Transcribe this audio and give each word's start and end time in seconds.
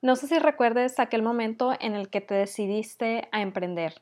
No 0.00 0.14
sé 0.14 0.28
si 0.28 0.38
recuerdes 0.38 1.00
aquel 1.00 1.22
momento 1.22 1.72
en 1.80 1.94
el 1.94 2.08
que 2.08 2.20
te 2.20 2.34
decidiste 2.34 3.28
a 3.32 3.42
emprender. 3.42 3.94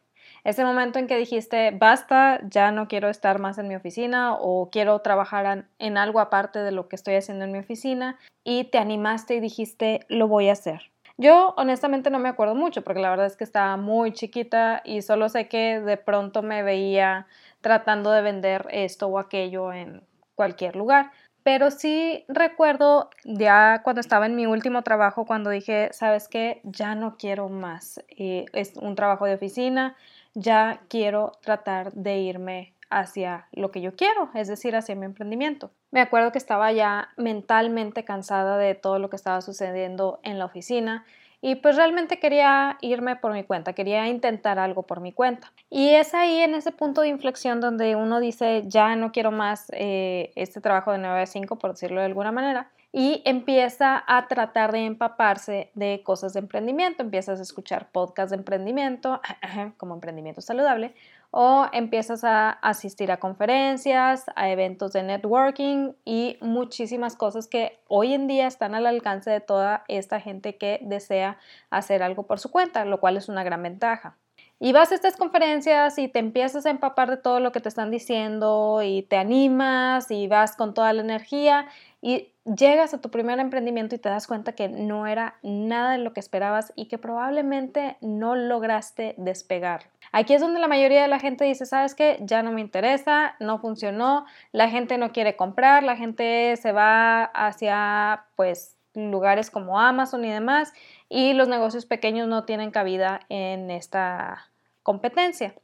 Ese 0.45 0.62
momento 0.62 0.99
en 0.99 1.07
que 1.07 1.17
dijiste, 1.17 1.71
basta, 1.71 2.41
ya 2.50 2.71
no 2.71 2.87
quiero 2.87 3.08
estar 3.08 3.38
más 3.38 3.57
en 3.57 3.67
mi 3.67 3.76
oficina 3.76 4.35
o 4.35 4.69
quiero 4.71 4.99
trabajar 5.01 5.69
en 5.79 5.97
algo 5.97 6.21
aparte 6.21 6.59
de 6.59 6.71
lo 6.71 6.89
que 6.89 6.97
estoy 6.97 7.15
haciendo 7.15 7.47
en 7.47 7.53
mi 7.53 7.59
oficina 7.59 8.19
y 8.45 8.64
te 8.64 8.77
animaste 8.77 9.37
y 9.37 9.41
dijiste, 9.41 10.01
lo 10.09 10.29
voy 10.29 10.51
a 10.51 10.53
hacer. 10.53 10.93
Yo 11.17 11.55
honestamente 11.57 12.11
no 12.11 12.19
me 12.19 12.29
acuerdo 12.29 12.55
mucho 12.55 12.83
porque 12.83 13.01
la 13.01 13.09
verdad 13.09 13.27
es 13.27 13.37
que 13.39 13.45
estaba 13.45 13.79
muy 13.79 14.13
chiquita 14.13 14.83
y 14.85 15.01
solo 15.01 15.31
sé 15.31 15.49
que 15.49 15.81
de 15.81 15.97
pronto 15.97 16.43
me 16.43 16.63
veía 16.63 17.27
tratando 17.63 18.11
de 18.11 18.21
vender 18.21 18.67
esto 18.71 19.07
o 19.07 19.19
aquello 19.19 19.73
en 19.73 20.03
cualquier 20.35 20.77
lugar. 20.77 21.11
Pero 21.47 21.71
sí 21.71 22.25
recuerdo 22.27 23.09
ya 23.23 23.83
cuando 23.85 24.01
estaba 24.01 24.27
en 24.27 24.35
mi 24.35 24.47
último 24.47 24.83
trabajo, 24.83 25.27
cuando 25.27 25.51
dije, 25.51 25.91
sabes 25.93 26.27
qué, 26.27 26.61
ya 26.65 26.97
no 26.97 27.17
quiero 27.17 27.49
más. 27.49 28.03
Eh, 28.09 28.47
es 28.53 28.73
un 28.75 28.97
trabajo 28.97 29.27
de 29.27 29.34
oficina, 29.34 29.95
ya 30.34 30.80
quiero 30.89 31.30
tratar 31.43 31.93
de 31.93 32.19
irme 32.19 32.73
hacia 32.91 33.47
lo 33.53 33.70
que 33.70 33.80
yo 33.80 33.95
quiero, 33.95 34.29
es 34.34 34.48
decir, 34.48 34.75
hacia 34.75 34.97
mi 34.97 35.05
emprendimiento. 35.05 35.70
Me 35.93 36.01
acuerdo 36.01 36.33
que 36.33 36.39
estaba 36.39 36.73
ya 36.73 37.11
mentalmente 37.17 38.05
cansada 38.05 38.59
de 38.59 38.75
todo 38.75 38.98
lo 38.98 39.09
que 39.09 39.15
estaba 39.15 39.41
sucediendo 39.41 40.19
en 40.25 40.41
la 40.41 40.47
oficina 40.47 41.05
y 41.46 41.55
pues 41.55 41.77
realmente 41.77 42.18
quería 42.18 42.77
irme 42.80 43.14
por 43.14 43.32
mi 43.32 43.45
cuenta, 43.45 43.73
quería 43.73 44.09
intentar 44.09 44.59
algo 44.59 44.82
por 44.82 45.00
mi 45.00 45.12
cuenta. 45.12 45.52
Y 45.70 45.91
es 45.91 46.12
ahí 46.12 46.41
en 46.41 46.56
ese 46.56 46.72
punto 46.72 47.02
de 47.02 47.09
inflexión 47.09 47.60
donde 47.60 47.95
uno 47.95 48.19
dice, 48.19 48.64
ya 48.66 48.96
no 48.96 49.12
quiero 49.12 49.30
más 49.30 49.66
eh, 49.70 50.32
este 50.34 50.60
trabajo 50.60 50.91
de 50.91 50.98
9 50.98 51.20
a 51.20 51.27
5, 51.27 51.56
por 51.56 51.70
decirlo 51.70 52.00
de 52.00 52.06
alguna 52.06 52.32
manera, 52.32 52.72
y 52.91 53.22
empieza 53.24 54.02
a 54.09 54.27
tratar 54.27 54.72
de 54.72 54.86
empaparse 54.86 55.70
de 55.74 56.02
cosas 56.02 56.32
de 56.32 56.41
emprendimiento, 56.41 57.05
empiezas 57.05 57.38
a 57.38 57.42
escuchar 57.42 57.91
podcasts 57.92 58.30
de 58.30 58.38
emprendimiento, 58.38 59.20
como 59.77 59.94
emprendimiento 59.94 60.41
saludable, 60.41 60.97
o 61.39 61.67
empiezas 61.73 62.25
a 62.25 62.48
asistir 62.48 63.12
a 63.12 63.19
conferencias, 63.19 64.25
a 64.37 64.48
eventos 64.48 64.95
de 64.95 65.03
networking 65.03 65.93
y 66.03 66.39
muchísimas 66.41 67.15
cosas 67.15 67.47
que 67.47 67.78
hoy 67.89 68.15
en 68.15 68.27
día 68.27 68.47
están 68.47 68.75
al 68.75 68.87
alcance 68.87 69.28
de 69.28 69.43
toda 69.43 69.84
esta 69.87 70.19
gente 70.19 70.56
que 70.56 70.78
desea 70.81 71.37
hacer 71.69 72.03
algo 72.03 72.23
por 72.23 72.39
su 72.39 72.51
cuenta, 72.51 72.87
lo 72.87 73.01
cual 73.01 73.19
es 73.19 73.28
una 73.28 73.45
gran 73.45 73.62
ventaja. 73.62 74.17
Y 74.59 74.73
vas 74.73 74.93
a 74.93 74.95
estas 74.95 75.19
conferencias 75.19 75.98
y 75.98 76.09
te 76.09 76.20
empiezas 76.20 76.65
a 76.65 76.70
empapar 76.70 77.11
de 77.11 77.19
todo 77.19 77.39
lo 77.41 77.53
que 77.53 77.61
te 77.61 77.69
están 77.69 77.91
diciendo 77.91 78.81
y 78.83 79.03
te 79.03 79.19
animas 79.19 80.11
y 80.11 80.28
vas 80.28 80.56
con 80.56 80.73
toda 80.73 80.95
la 80.95 81.03
energía 81.03 81.67
y 82.00 82.33
llegas 82.47 82.95
a 82.95 83.00
tu 83.03 83.11
primer 83.11 83.41
emprendimiento 83.41 83.95
y 83.95 83.98
te 83.98 84.09
das 84.09 84.27
cuenta 84.27 84.53
que 84.53 84.71
no 84.71 85.06
era 85.06 85.34
nada 85.43 85.93
de 85.93 85.98
lo 85.98 86.15
que 86.15 86.21
esperabas 86.21 86.73
y 86.77 86.87
que 86.87 86.97
probablemente 86.97 87.98
no 88.00 88.37
lograste 88.37 89.15
despegar. 89.19 89.91
Aquí 90.12 90.35
es 90.35 90.41
donde 90.41 90.61
la 90.61 90.69
mayoría 90.69 91.03
de 91.03 91.09
la 91.09 91.19
gente 91.19 91.45
dice, 91.45 91.67
sabes 91.67 91.95
qué, 91.95 92.19
ya 92.21 92.43
no 92.43 92.53
me 92.53 92.61
interesa, 92.61 93.37
no 93.41 93.59
funcionó, 93.59 94.27
la 94.53 94.69
gente 94.69 94.99
no 94.99 95.12
quiere 95.12 95.37
comprar, 95.37 95.83
la 95.83 95.97
gente 95.97 96.57
se 96.57 96.73
va 96.73 97.25
hacia 97.25 98.25
pues 98.37 98.77
lugares 98.95 99.51
como 99.51 99.79
Amazon 99.79 100.25
y 100.25 100.31
demás 100.31 100.73
y 101.09 101.34
los 101.34 101.49
negocios 101.49 101.87
pequeños 101.87 102.29
no 102.29 102.45
tienen 102.45 102.71
cabida 102.71 103.21
en 103.29 103.71
esta 103.71 104.49
competencia. 104.83 105.55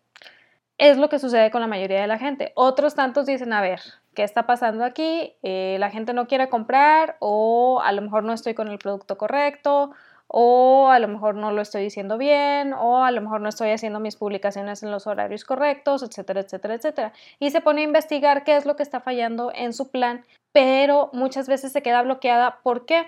Es 0.79 0.99
lo 0.99 1.09
que 1.09 1.19
sucede 1.19 1.51
con 1.51 1.61
la 1.61 1.67
mayoría 1.67 2.01
de 2.01 2.07
la 2.07 2.19
gente. 2.19 2.53
Otros 2.55 2.95
tantos 2.95 3.27
dicen, 3.27 3.53
a 3.53 3.61
ver, 3.61 3.81
¿qué 4.15 4.25
está 4.25 4.47
pasando 4.47 4.85
aquí? 4.85 5.35
Eh, 5.43 5.77
la 5.79 5.91
gente 5.91 6.13
no 6.13 6.27
quiere 6.27 6.49
comprar 6.49 7.17
o 7.21 7.81
a 7.83 7.93
lo 7.93 8.03
mejor 8.03 8.25
no 8.25 8.33
estoy 8.33 8.55
con 8.55 8.69
el 8.69 8.79
producto 8.79 9.17
correcto 9.17 9.93
o 10.35 10.89
a 10.89 10.99
lo 10.99 11.09
mejor 11.09 11.35
no 11.35 11.53
lo 11.53 11.61
estoy 11.61 11.83
diciendo 11.83 12.17
bien, 12.17 12.73
o 12.73 13.05
a 13.05 13.11
lo 13.11 13.21
mejor 13.21 13.43
no 13.43 13.51
estoy 13.51 13.71
haciendo 13.71 14.01
mis 14.01 14.17
publicaciones 14.17 14.83
en 14.83 14.91
los 14.91 15.07
horarios 15.07 15.45
correctos, 15.45 16.03
etcétera, 16.03 16.41
etcétera, 16.41 16.75
etcétera. 16.75 17.13
Y 17.39 17.51
se 17.51 17.61
pone 17.61 17.83
a 17.83 17.85
investigar 17.85 18.43
qué 18.43 18.57
es 18.57 18.65
lo 18.65 18.75
que 18.75 18.83
está 18.83 19.01
fallando 19.01 19.53
en 19.55 19.75
su 19.75 19.91
plan, 19.91 20.25
pero 20.53 21.11
muchas 21.13 21.49
veces 21.49 21.73
se 21.73 21.83
queda 21.83 22.03
bloqueada. 22.03 22.61
¿Por 22.63 22.87
qué? 22.87 23.07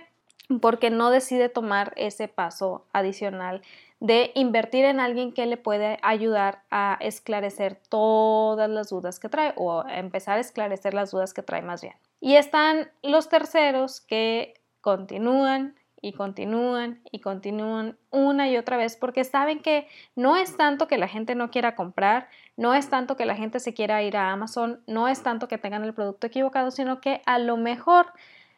porque 0.60 0.91
no 0.91 1.10
decide 1.10 1.49
tomar 1.49 1.93
ese 1.97 2.28
paso 2.28 2.84
adicional 2.93 3.62
de 4.00 4.32
invertir 4.34 4.84
en 4.84 5.00
alguien 5.00 5.32
que 5.32 5.47
le 5.47 5.56
puede 5.56 5.99
ayudar 6.03 6.62
a 6.70 6.99
esclarecer 7.00 7.81
todas 7.88 8.69
las 8.69 8.91
dudas 8.91 9.19
que 9.19 9.31
trae 9.31 9.54
o 9.56 9.84
empezar 9.88 10.37
a 10.37 10.41
esclarecer 10.41 10.93
las 10.93 11.10
dudas 11.10 11.32
que 11.32 11.43
trae 11.43 11.62
más 11.62 11.81
bien. 11.81 11.94
Y 12.20 12.37
están 12.37 12.91
los 13.03 13.31
terceros 13.31 14.03
que 14.03 14.60
continúan 14.82 15.75
y 16.04 16.12
continúan 16.12 17.00
y 17.10 17.20
continúan 17.20 17.97
una 18.10 18.50
y 18.50 18.59
otra 18.59 18.76
vez 18.76 18.94
porque 18.94 19.25
saben 19.25 19.60
que 19.60 19.88
no 20.15 20.37
es 20.37 20.54
tanto 20.59 20.87
que 20.87 20.98
la 20.98 21.09
gente 21.09 21.34
no 21.34 21.50
quiera 21.50 21.75
comprar, 21.75 22.28
no 22.59 22.75
es 22.75 22.91
tanto 22.91 23.16
que 23.16 23.25
la 23.25 23.37
gente 23.37 23.59
se 23.59 23.72
quiera 23.72 24.03
ir 24.03 24.19
a 24.19 24.31
Amazon, 24.31 24.82
no 24.87 25.09
es 25.09 25.22
tanto 25.22 25.48
que 25.48 25.56
tengan 25.56 25.82
el 25.82 25.94
producto 25.94 26.26
equivocado, 26.26 26.70
sino 26.70 27.00
que 27.00 27.22
a 27.25 27.38
lo 27.38 27.56
mejor 27.56 28.12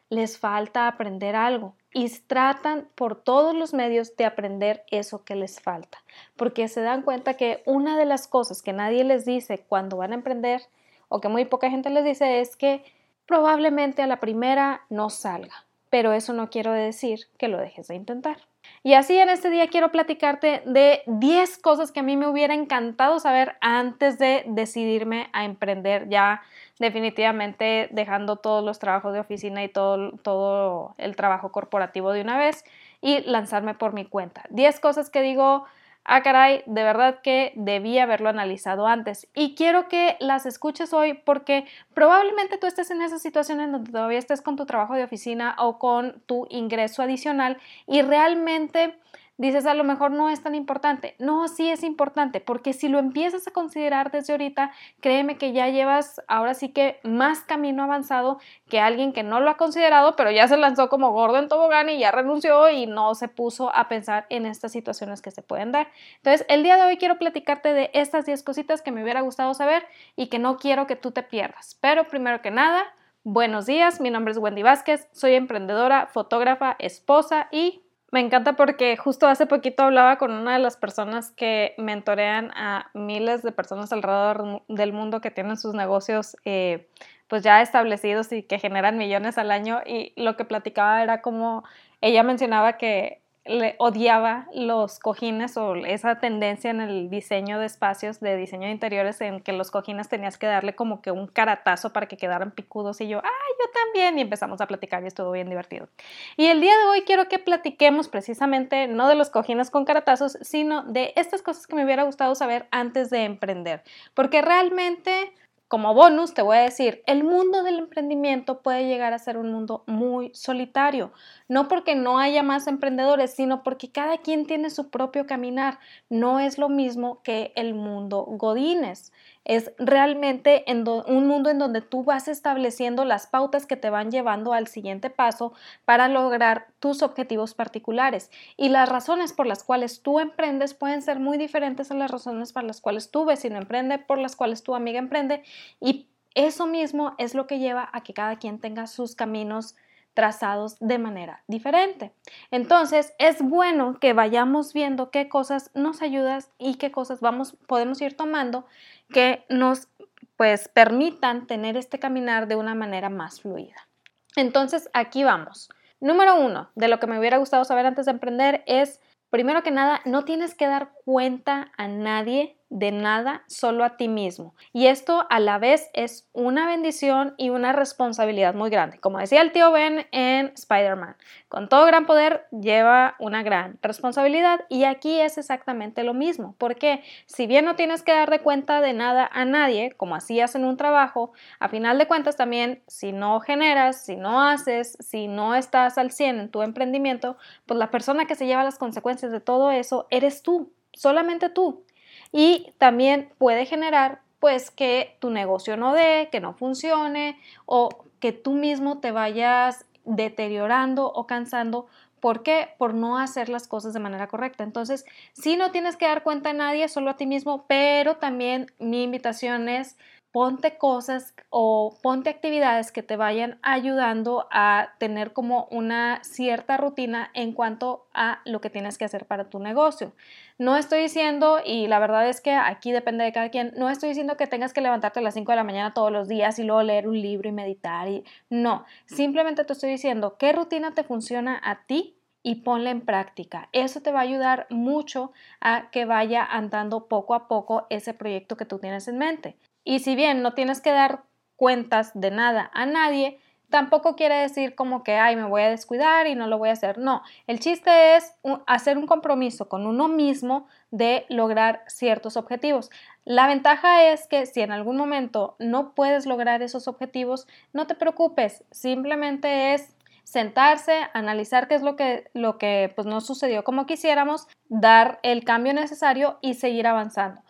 les 0.09 0.37
falta 0.37 0.89
aprender 0.89 1.37
algo 1.37 1.73
y 1.93 2.09
tratan 2.09 2.89
por 2.95 3.15
todos 3.15 3.55
los 3.55 3.73
medios 3.73 4.17
de 4.17 4.25
aprender 4.25 4.83
eso 4.91 5.23
que 5.23 5.35
les 5.35 5.61
falta, 5.61 5.99
porque 6.35 6.67
se 6.67 6.81
dan 6.81 7.01
cuenta 7.01 7.35
que 7.35 7.63
una 7.65 7.97
de 7.97 8.05
las 8.05 8.27
cosas 8.27 8.61
que 8.61 8.73
nadie 8.73 9.05
les 9.05 9.23
dice 9.23 9.63
cuando 9.69 9.95
van 9.95 10.11
a 10.11 10.15
emprender 10.15 10.63
o 11.07 11.21
que 11.21 11.29
muy 11.29 11.45
poca 11.45 11.69
gente 11.69 11.89
les 11.91 12.03
dice 12.03 12.41
es 12.41 12.57
que 12.57 12.83
probablemente 13.25 14.01
a 14.01 14.07
la 14.07 14.19
primera 14.19 14.81
no 14.89 15.09
salga, 15.09 15.66
pero 15.89 16.13
eso 16.13 16.33
no 16.33 16.49
quiero 16.49 16.71
decir 16.71 17.27
que 17.37 17.47
lo 17.47 17.57
dejes 17.57 17.87
de 17.87 17.95
intentar. 17.95 18.37
Y 18.83 18.93
así 18.93 19.17
en 19.17 19.29
este 19.29 19.49
día 19.49 19.67
quiero 19.67 19.91
platicarte 19.91 20.61
de 20.65 21.01
10 21.07 21.57
cosas 21.59 21.91
que 21.91 22.01
a 22.01 22.03
mí 22.03 22.17
me 22.17 22.27
hubiera 22.27 22.53
encantado 22.53 23.19
saber 23.19 23.55
antes 23.61 24.19
de 24.19 24.43
decidirme 24.47 25.29
a 25.33 25.45
emprender 25.45 26.09
ya 26.09 26.41
definitivamente 26.79 27.89
dejando 27.91 28.37
todos 28.37 28.63
los 28.63 28.79
trabajos 28.79 29.13
de 29.13 29.19
oficina 29.19 29.63
y 29.63 29.69
todo, 29.69 30.11
todo 30.21 30.95
el 30.97 31.15
trabajo 31.15 31.51
corporativo 31.51 32.11
de 32.11 32.21
una 32.21 32.37
vez 32.37 32.63
y 33.01 33.21
lanzarme 33.21 33.73
por 33.73 33.93
mi 33.93 34.05
cuenta. 34.05 34.43
10 34.49 34.79
cosas 34.79 35.09
que 35.09 35.21
digo, 35.21 35.65
ah, 36.07 36.23
caray, 36.23 36.63
de 36.65 36.83
verdad 36.83 37.19
que 37.21 37.53
debí 37.55 37.99
haberlo 37.99 38.29
analizado 38.29 38.87
antes. 38.87 39.27
Y 39.35 39.53
quiero 39.55 39.87
que 39.87 40.17
las 40.19 40.45
escuches 40.45 40.93
hoy 40.93 41.13
porque 41.13 41.65
probablemente 41.93 42.57
tú 42.57 42.65
estés 42.65 42.89
en 42.89 43.01
esa 43.01 43.19
situación 43.19 43.59
en 43.59 43.73
donde 43.73 43.91
todavía 43.91 44.17
estés 44.17 44.41
con 44.41 44.55
tu 44.55 44.65
trabajo 44.65 44.95
de 44.95 45.03
oficina 45.03 45.55
o 45.59 45.77
con 45.77 46.21
tu 46.25 46.47
ingreso 46.49 47.03
adicional 47.03 47.57
y 47.85 48.01
realmente 48.01 48.97
dices 49.37 49.65
a 49.65 49.73
lo 49.73 49.83
mejor 49.83 50.11
no 50.11 50.29
es 50.29 50.41
tan 50.41 50.55
importante. 50.55 51.15
No, 51.19 51.47
sí 51.47 51.69
es 51.69 51.83
importante, 51.83 52.41
porque 52.41 52.73
si 52.73 52.89
lo 52.89 52.99
empiezas 52.99 53.47
a 53.47 53.51
considerar 53.51 54.11
desde 54.11 54.33
ahorita, 54.33 54.71
créeme 54.99 55.37
que 55.37 55.53
ya 55.53 55.69
llevas 55.69 56.21
ahora 56.27 56.53
sí 56.53 56.69
que 56.69 56.99
más 57.03 57.41
camino 57.41 57.83
avanzado 57.83 58.39
que 58.67 58.79
alguien 58.79 59.13
que 59.13 59.23
no 59.23 59.39
lo 59.39 59.49
ha 59.49 59.57
considerado, 59.57 60.15
pero 60.15 60.31
ya 60.31 60.47
se 60.47 60.57
lanzó 60.57 60.89
como 60.89 61.11
gordo 61.11 61.37
en 61.37 61.47
tobogán 61.47 61.89
y 61.89 61.99
ya 61.99 62.11
renunció 62.11 62.69
y 62.69 62.87
no 62.87 63.15
se 63.15 63.27
puso 63.27 63.73
a 63.75 63.87
pensar 63.87 64.25
en 64.29 64.45
estas 64.45 64.71
situaciones 64.71 65.21
que 65.21 65.31
se 65.31 65.41
pueden 65.41 65.71
dar. 65.71 65.87
Entonces, 66.17 66.45
el 66.49 66.63
día 66.63 66.77
de 66.77 66.83
hoy 66.83 66.97
quiero 66.97 67.17
platicarte 67.17 67.73
de 67.73 67.91
estas 67.93 68.25
10 68.25 68.43
cositas 68.43 68.81
que 68.81 68.91
me 68.91 69.03
hubiera 69.03 69.21
gustado 69.21 69.53
saber 69.53 69.85
y 70.15 70.27
que 70.27 70.39
no 70.39 70.57
quiero 70.57 70.87
que 70.87 70.95
tú 70.95 71.11
te 71.11 71.23
pierdas. 71.23 71.77
Pero 71.79 72.07
primero 72.07 72.41
que 72.41 72.51
nada, 72.51 72.83
buenos 73.23 73.65
días, 73.65 74.01
mi 74.01 74.09
nombre 74.09 74.31
es 74.31 74.37
Wendy 74.37 74.63
Vázquez, 74.63 75.07
soy 75.11 75.35
emprendedora, 75.35 76.07
fotógrafa, 76.07 76.75
esposa 76.79 77.47
y 77.51 77.81
me 78.11 78.21
encanta 78.21 78.55
porque 78.55 78.95
justo 78.95 79.27
hace 79.27 79.45
poquito 79.45 79.83
hablaba 79.83 80.17
con 80.17 80.31
una 80.31 80.53
de 80.53 80.59
las 80.59 80.77
personas 80.77 81.31
que 81.31 81.75
mentorean 81.77 82.51
a 82.55 82.89
miles 82.93 83.43
de 83.43 83.51
personas 83.51 83.91
alrededor 83.91 84.63
del 84.69 84.93
mundo 84.93 85.19
que 85.19 85.31
tienen 85.31 85.57
sus 85.57 85.73
negocios 85.73 86.37
eh, 86.45 86.87
pues 87.27 87.43
ya 87.43 87.61
establecidos 87.61 88.31
y 88.31 88.43
que 88.43 88.59
generan 88.59 88.97
millones 88.97 89.37
al 89.37 89.51
año 89.51 89.81
y 89.85 90.13
lo 90.15 90.37
que 90.37 90.45
platicaba 90.45 91.03
era 91.03 91.21
como 91.21 91.63
ella 91.99 92.23
mencionaba 92.23 92.77
que 92.77 93.21
le 93.47 93.75
odiaba 93.79 94.47
los 94.53 94.99
cojines 94.99 95.57
o 95.57 95.75
esa 95.75 96.19
tendencia 96.19 96.69
en 96.69 96.81
el 96.81 97.09
diseño 97.09 97.59
de 97.59 97.65
espacios, 97.65 98.19
de 98.19 98.35
diseño 98.35 98.65
de 98.65 98.71
interiores, 98.71 99.21
en 99.21 99.41
que 99.41 99.53
los 99.53 99.71
cojines 99.71 100.09
tenías 100.09 100.37
que 100.37 100.47
darle 100.47 100.75
como 100.75 101.01
que 101.01 101.11
un 101.11 101.27
caratazo 101.27 101.93
para 101.93 102.07
que 102.07 102.17
quedaran 102.17 102.51
picudos 102.51 103.01
y 103.01 103.07
yo, 103.07 103.19
¡ay, 103.23 103.53
yo 103.59 103.71
también! 103.71 104.17
Y 104.17 104.21
empezamos 104.21 104.61
a 104.61 104.67
platicar 104.67 105.03
y 105.03 105.07
estuvo 105.07 105.31
bien 105.31 105.49
divertido. 105.49 105.87
Y 106.35 106.47
el 106.47 106.61
día 106.61 106.77
de 106.77 106.85
hoy 106.85 107.01
quiero 107.01 107.27
que 107.27 107.39
platiquemos 107.39 108.07
precisamente 108.07 108.87
no 108.87 109.07
de 109.07 109.15
los 109.15 109.29
cojines 109.29 109.69
con 109.69 109.85
caratazos, 109.85 110.37
sino 110.41 110.83
de 110.83 111.13
estas 111.15 111.41
cosas 111.41 111.67
que 111.67 111.75
me 111.75 111.85
hubiera 111.85 112.03
gustado 112.03 112.35
saber 112.35 112.67
antes 112.71 113.09
de 113.09 113.23
emprender, 113.23 113.83
porque 114.13 114.41
realmente 114.41 115.33
como 115.67 115.93
bonus 115.93 116.33
te 116.33 116.41
voy 116.41 116.57
a 116.57 116.61
decir, 116.61 117.03
el 117.07 117.23
mundo 117.25 117.61
del 117.63 117.79
emprendimiento 117.79 118.61
puede 118.61 118.87
llegar 118.87 119.13
a 119.13 119.19
ser 119.19 119.37
un 119.37 119.51
mundo 119.51 119.83
muy 119.85 120.31
solitario, 120.33 121.11
no 121.49 121.67
porque 121.67 121.93
no 121.95 122.19
haya 122.19 122.41
más 122.41 122.67
emprendedores, 122.67 123.33
sino 123.33 123.63
porque 123.63 123.91
cada 123.91 124.19
quien 124.19 124.45
tiene 124.45 124.69
su 124.69 124.89
propio 124.89 125.25
caminar. 125.25 125.79
No 126.09 126.39
es 126.39 126.57
lo 126.57 126.69
mismo 126.69 127.21
que 127.21 127.51
el 127.55 127.73
mundo 127.73 128.23
godines. 128.27 129.11
Es 129.47 129.71
realmente 129.77 130.69
en 130.69 130.85
un 130.87 131.25
mundo 131.25 131.49
en 131.49 131.57
donde 131.57 131.81
tú 131.81 132.03
vas 132.03 132.27
estableciendo 132.27 133.05
las 133.05 133.27
pautas 133.27 133.65
que 133.65 133.77
te 133.77 133.89
van 133.89 134.11
llevando 134.11 134.51
al 134.51 134.67
siguiente 134.67 135.09
paso 135.09 135.53
para 135.85 136.09
lograr 136.09 136.67
tus 136.79 137.01
objetivos 137.01 137.53
particulares. 137.53 138.29
Y 138.57 138.67
las 138.67 138.89
razones 138.89 139.31
por 139.31 139.47
las 139.47 139.63
cuales 139.63 140.01
tú 140.01 140.19
emprendes 140.19 140.73
pueden 140.73 141.01
ser 141.01 141.19
muy 141.19 141.37
diferentes 141.37 141.89
a 141.91 141.95
las 141.95 142.11
razones 142.11 142.51
por 142.51 142.65
las 142.65 142.81
cuales 142.81 143.09
tu 143.09 143.23
vecino 143.23 143.57
emprende, 143.57 143.99
por 143.99 144.17
las 144.17 144.35
cuales 144.35 144.63
tu 144.63 144.75
amiga 144.75 144.99
emprende. 144.99 145.43
Y 145.79 146.09
eso 146.35 146.67
mismo 146.67 147.15
es 147.17 147.33
lo 147.33 147.47
que 147.47 147.59
lleva 147.59 147.89
a 147.93 148.03
que 148.03 148.13
cada 148.13 148.35
quien 148.39 148.59
tenga 148.59 148.85
sus 148.85 149.15
caminos 149.15 149.75
trazados 150.17 150.77
de 150.79 150.97
manera 150.97 151.43
diferente. 151.47 152.11
Entonces, 152.49 153.13
es 153.19 153.39
bueno 153.39 153.99
que 153.99 154.13
vayamos 154.13 154.73
viendo 154.73 155.11
qué 155.11 155.29
cosas 155.29 155.69
nos 155.75 156.01
ayudan 156.01 156.41
y 156.57 156.75
qué 156.75 156.91
cosas 156.91 157.21
vamos 157.21 157.55
podemos 157.67 158.01
ir 158.01 158.17
tomando 158.17 158.65
que 159.09 159.45
nos 159.49 159.87
pues 160.35 160.67
permitan 160.67 161.47
tener 161.47 161.77
este 161.77 161.99
caminar 161.99 162.47
de 162.47 162.55
una 162.55 162.75
manera 162.75 163.09
más 163.09 163.41
fluida. 163.41 163.87
Entonces, 164.35 164.89
aquí 164.93 165.23
vamos. 165.23 165.69
Número 165.99 166.39
uno, 166.39 166.69
de 166.75 166.87
lo 166.87 166.99
que 166.99 167.07
me 167.07 167.17
hubiera 167.17 167.37
gustado 167.37 167.65
saber 167.65 167.87
antes 167.87 168.05
de 168.05 168.11
emprender 168.11 168.63
es, 168.67 169.01
primero 169.31 169.63
que 169.63 169.71
nada, 169.71 170.01
no 170.05 170.25
tienes 170.25 170.53
que 170.53 170.67
dar 170.67 170.91
cuenta 171.05 171.71
a 171.75 171.87
nadie 171.87 172.56
de 172.69 172.91
nada, 172.91 173.43
solo 173.47 173.83
a 173.83 173.95
ti 173.95 174.07
mismo. 174.07 174.53
Y 174.73 174.87
esto 174.87 175.25
a 175.29 175.39
la 175.39 175.57
vez 175.57 175.89
es 175.93 176.27
una 176.33 176.67
bendición 176.67 177.33
y 177.37 177.49
una 177.49 177.71
responsabilidad 177.71 178.53
muy 178.53 178.69
grande. 178.69 178.99
Como 178.99 179.19
decía 179.19 179.41
el 179.41 179.51
tío 179.51 179.71
Ben 179.71 180.05
en 180.11 180.51
Spider-Man, 180.53 181.15
con 181.47 181.69
todo 181.69 181.85
gran 181.85 182.05
poder 182.05 182.45
lleva 182.51 183.15
una 183.19 183.41
gran 183.41 183.79
responsabilidad 183.81 184.65
y 184.69 184.83
aquí 184.83 185.19
es 185.19 185.37
exactamente 185.37 186.03
lo 186.03 186.13
mismo, 186.13 186.55
porque 186.57 187.03
si 187.25 187.47
bien 187.47 187.63
no 187.63 187.75
tienes 187.75 188.03
que 188.03 188.13
dar 188.13 188.29
de 188.29 188.39
cuenta 188.39 188.81
de 188.81 188.93
nada 188.93 189.29
a 189.31 189.45
nadie, 189.45 189.93
como 189.95 190.15
hacías 190.15 190.55
en 190.55 190.65
un 190.65 190.75
trabajo, 190.75 191.31
a 191.59 191.69
final 191.69 191.97
de 191.97 192.07
cuentas 192.07 192.35
también 192.35 192.83
si 192.87 193.13
no 193.13 193.39
generas, 193.39 194.03
si 194.03 194.17
no 194.17 194.41
haces, 194.41 194.97
si 194.99 195.27
no 195.27 195.55
estás 195.55 195.97
al 195.97 196.11
100 196.11 196.39
en 196.39 196.51
tu 196.51 196.61
emprendimiento, 196.61 197.37
pues 197.65 197.77
la 197.77 197.91
persona 197.91 198.25
que 198.25 198.35
se 198.35 198.45
lleva 198.45 198.63
las 198.63 198.77
consecuencias 198.77 199.31
de 199.31 199.39
todo 199.39 199.71
eso 199.71 200.07
eres 200.09 200.41
tú, 200.41 200.73
solamente 200.91 201.49
tú 201.49 201.85
y 202.31 202.73
también 202.77 203.29
puede 203.37 203.65
generar 203.65 204.21
pues 204.39 204.69
que 204.71 205.17
tu 205.19 205.29
negocio 205.29 205.77
no 205.77 205.93
dé, 205.93 206.29
que 206.31 206.39
no 206.39 206.53
funcione 206.53 207.39
o 207.65 207.89
que 208.19 208.31
tú 208.31 208.53
mismo 208.53 208.99
te 208.99 209.11
vayas 209.11 209.85
deteriorando 210.05 211.11
o 211.11 211.27
cansando. 211.27 211.87
¿Por 212.19 212.43
qué? 212.43 212.69
Por 212.77 212.93
no 212.93 213.17
hacer 213.19 213.49
las 213.49 213.67
cosas 213.67 213.93
de 213.93 213.99
manera 213.99 214.27
correcta. 214.27 214.63
Entonces, 214.63 215.05
si 215.33 215.55
no 215.55 215.71
tienes 215.71 215.97
que 215.97 216.07
dar 216.07 216.23
cuenta 216.23 216.49
a 216.49 216.53
nadie, 216.53 216.87
solo 216.87 217.11
a 217.11 217.17
ti 217.17 217.25
mismo, 217.27 217.65
pero 217.67 218.17
también 218.17 218.71
mi 218.79 219.03
invitación 219.03 219.69
es 219.69 219.97
ponte 220.37 220.77
cosas 220.77 221.33
o 221.49 221.97
ponte 222.03 222.29
actividades 222.29 222.91
que 222.91 223.01
te 223.01 223.17
vayan 223.17 223.57
ayudando 223.63 224.47
a 224.51 224.89
tener 224.99 225.33
como 225.33 225.67
una 225.71 226.23
cierta 226.23 226.77
rutina 226.77 227.31
en 227.33 227.53
cuanto 227.53 228.05
a 228.13 228.41
lo 228.45 228.61
que 228.61 228.69
tienes 228.69 228.99
que 228.99 229.05
hacer 229.05 229.25
para 229.25 229.49
tu 229.49 229.57
negocio. 229.57 230.13
No 230.59 230.77
estoy 230.77 231.01
diciendo, 231.01 231.57
y 231.65 231.87
la 231.87 231.97
verdad 231.97 232.29
es 232.29 232.39
que 232.39 232.51
aquí 232.51 232.91
depende 232.91 233.23
de 233.23 233.31
cada 233.33 233.49
quien, 233.49 233.73
no 233.77 233.89
estoy 233.89 234.09
diciendo 234.09 234.37
que 234.37 234.45
tengas 234.45 234.73
que 234.73 234.81
levantarte 234.81 235.21
a 235.21 235.23
las 235.23 235.33
5 235.33 235.53
de 235.53 235.55
la 235.55 235.63
mañana 235.63 235.95
todos 235.95 236.11
los 236.11 236.27
días 236.27 236.59
y 236.59 236.63
luego 236.63 236.83
leer 236.83 237.07
un 237.07 237.19
libro 237.19 237.49
y 237.49 237.51
meditar. 237.51 238.07
No, 238.51 238.85
simplemente 239.07 239.65
te 239.65 239.73
estoy 239.73 239.89
diciendo 239.89 240.37
qué 240.37 240.53
rutina 240.53 240.93
te 240.93 241.03
funciona 241.03 241.59
a 241.63 241.87
ti 241.87 242.21
y 242.43 242.61
ponla 242.61 242.91
en 242.91 243.01
práctica. 243.01 243.69
Eso 243.71 244.01
te 244.01 244.11
va 244.11 244.19
a 244.19 244.21
ayudar 244.21 244.67
mucho 244.69 245.31
a 245.61 245.89
que 245.89 246.05
vaya 246.05 246.45
andando 246.45 247.07
poco 247.07 247.33
a 247.33 247.47
poco 247.47 247.87
ese 247.89 248.13
proyecto 248.13 248.55
que 248.55 248.65
tú 248.65 248.77
tienes 248.77 249.07
en 249.07 249.17
mente. 249.17 249.57
Y 249.87 249.99
si 249.99 250.17
bien 250.17 250.41
no 250.41 250.51
tienes 250.51 250.81
que 250.81 250.91
dar 250.91 251.23
cuentas 251.55 252.11
de 252.13 252.29
nada 252.29 252.69
a 252.73 252.85
nadie, 252.85 253.39
tampoco 253.69 254.17
quiere 254.17 254.35
decir 254.35 254.75
como 254.75 255.01
que, 255.01 255.15
ay, 255.15 255.37
me 255.37 255.45
voy 255.45 255.61
a 255.61 255.69
descuidar 255.69 256.27
y 256.27 256.35
no 256.35 256.47
lo 256.47 256.57
voy 256.57 256.67
a 256.67 256.73
hacer. 256.73 256.97
No, 256.97 257.21
el 257.47 257.61
chiste 257.61 258.17
es 258.17 258.35
hacer 258.65 258.97
un 258.97 259.07
compromiso 259.07 259.69
con 259.69 259.87
uno 259.87 260.09
mismo 260.09 260.67
de 260.91 261.25
lograr 261.29 261.85
ciertos 261.87 262.35
objetivos. 262.35 262.89
La 263.23 263.47
ventaja 263.47 264.03
es 264.11 264.27
que 264.27 264.45
si 264.45 264.59
en 264.59 264.73
algún 264.73 264.97
momento 264.97 265.55
no 265.57 265.95
puedes 265.95 266.25
lograr 266.25 266.61
esos 266.61 266.89
objetivos, 266.89 267.47
no 267.71 267.87
te 267.87 267.95
preocupes, 267.95 268.65
simplemente 268.71 269.73
es 269.73 269.95
sentarse, 270.27 271.07
analizar 271.13 271.69
qué 271.69 271.75
es 271.75 271.81
lo 271.81 271.95
que, 271.95 272.29
lo 272.33 272.57
que 272.57 272.91
pues, 272.95 273.07
no 273.07 273.21
sucedió 273.21 273.63
como 273.63 273.85
quisiéramos, 273.85 274.45
dar 274.67 275.19
el 275.23 275.45
cambio 275.45 275.73
necesario 275.73 276.37
y 276.41 276.55
seguir 276.55 276.85
avanzando. 276.85 277.41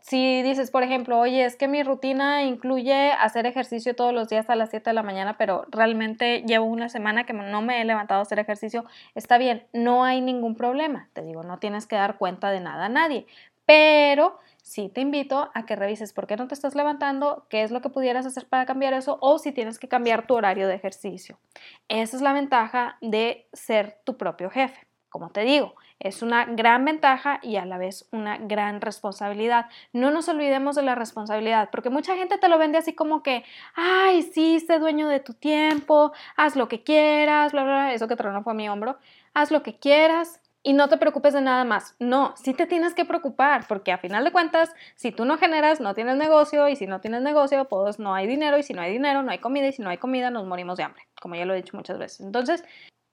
Si 0.00 0.40
dices, 0.42 0.70
por 0.70 0.84
ejemplo, 0.84 1.18
oye, 1.18 1.44
es 1.44 1.56
que 1.56 1.66
mi 1.66 1.82
rutina 1.82 2.44
incluye 2.44 3.10
hacer 3.10 3.46
ejercicio 3.46 3.96
todos 3.96 4.14
los 4.14 4.28
días 4.28 4.48
a 4.48 4.54
las 4.54 4.70
7 4.70 4.90
de 4.90 4.94
la 4.94 5.02
mañana, 5.02 5.38
pero 5.38 5.66
realmente 5.72 6.44
llevo 6.46 6.66
una 6.66 6.88
semana 6.88 7.24
que 7.24 7.32
no 7.32 7.62
me 7.62 7.80
he 7.80 7.84
levantado 7.84 8.20
a 8.20 8.22
hacer 8.22 8.38
ejercicio, 8.38 8.84
está 9.16 9.36
bien, 9.36 9.66
no 9.72 10.04
hay 10.04 10.20
ningún 10.20 10.54
problema. 10.54 11.08
Te 11.12 11.22
digo, 11.22 11.42
no 11.42 11.58
tienes 11.58 11.88
que 11.88 11.96
dar 11.96 12.16
cuenta 12.16 12.52
de 12.52 12.60
nada 12.60 12.84
a 12.84 12.90
nadie, 12.90 13.26
pero 13.66 14.38
sí 14.64 14.88
te 14.88 15.00
invito 15.00 15.50
a 15.54 15.66
que 15.66 15.76
revises 15.76 16.12
por 16.12 16.26
qué 16.26 16.36
no 16.36 16.48
te 16.48 16.54
estás 16.54 16.74
levantando, 16.74 17.46
qué 17.48 17.62
es 17.62 17.70
lo 17.70 17.80
que 17.80 17.88
pudieras 17.88 18.26
hacer 18.26 18.46
para 18.46 18.66
cambiar 18.66 18.92
eso 18.94 19.18
o 19.20 19.38
si 19.38 19.52
tienes 19.52 19.78
que 19.78 19.88
cambiar 19.88 20.26
tu 20.26 20.34
horario 20.34 20.68
de 20.68 20.74
ejercicio. 20.74 21.38
Esa 21.88 22.16
es 22.16 22.22
la 22.22 22.32
ventaja 22.32 22.96
de 23.00 23.48
ser 23.52 23.98
tu 24.04 24.16
propio 24.16 24.50
jefe. 24.50 24.86
Como 25.08 25.30
te 25.30 25.40
digo, 25.40 25.74
es 25.98 26.22
una 26.22 26.44
gran 26.44 26.84
ventaja 26.84 27.40
y 27.42 27.56
a 27.56 27.66
la 27.66 27.78
vez 27.78 28.08
una 28.12 28.38
gran 28.38 28.80
responsabilidad. 28.80 29.66
No 29.92 30.12
nos 30.12 30.28
olvidemos 30.28 30.76
de 30.76 30.82
la 30.82 30.94
responsabilidad, 30.94 31.68
porque 31.72 31.90
mucha 31.90 32.14
gente 32.14 32.38
te 32.38 32.48
lo 32.48 32.58
vende 32.58 32.78
así 32.78 32.94
como 32.94 33.22
que, 33.22 33.44
ay, 33.74 34.22
sí, 34.22 34.60
sé 34.60 34.78
dueño 34.78 35.08
de 35.08 35.18
tu 35.18 35.34
tiempo, 35.34 36.12
haz 36.36 36.54
lo 36.54 36.68
que 36.68 36.84
quieras, 36.84 37.52
bla, 37.52 37.64
bla, 37.64 37.92
eso 37.92 38.06
que 38.06 38.16
tronó 38.16 38.44
fue 38.44 38.54
mi 38.54 38.68
hombro, 38.68 38.98
haz 39.34 39.50
lo 39.50 39.64
que 39.64 39.78
quieras, 39.78 40.40
y 40.62 40.72
no 40.74 40.88
te 40.88 40.98
preocupes 40.98 41.32
de 41.34 41.40
nada 41.40 41.64
más. 41.64 41.94
No, 41.98 42.34
sí 42.36 42.54
te 42.54 42.66
tienes 42.66 42.94
que 42.94 43.04
preocupar 43.04 43.66
porque 43.66 43.92
a 43.92 43.98
final 43.98 44.24
de 44.24 44.32
cuentas, 44.32 44.74
si 44.94 45.12
tú 45.12 45.24
no 45.24 45.38
generas, 45.38 45.80
no 45.80 45.94
tienes 45.94 46.16
negocio 46.16 46.68
y 46.68 46.76
si 46.76 46.86
no 46.86 47.00
tienes 47.00 47.22
negocio, 47.22 47.66
pues 47.66 47.98
no 47.98 48.14
hay 48.14 48.26
dinero 48.26 48.58
y 48.58 48.62
si 48.62 48.74
no 48.74 48.82
hay 48.82 48.92
dinero, 48.92 49.22
no 49.22 49.30
hay 49.30 49.38
comida 49.38 49.66
y 49.68 49.72
si 49.72 49.82
no 49.82 49.90
hay 49.90 49.98
comida, 49.98 50.30
nos 50.30 50.46
morimos 50.46 50.76
de 50.76 50.84
hambre, 50.84 51.02
como 51.20 51.34
ya 51.34 51.46
lo 51.46 51.54
he 51.54 51.56
dicho 51.56 51.76
muchas 51.76 51.98
veces. 51.98 52.20
Entonces, 52.20 52.64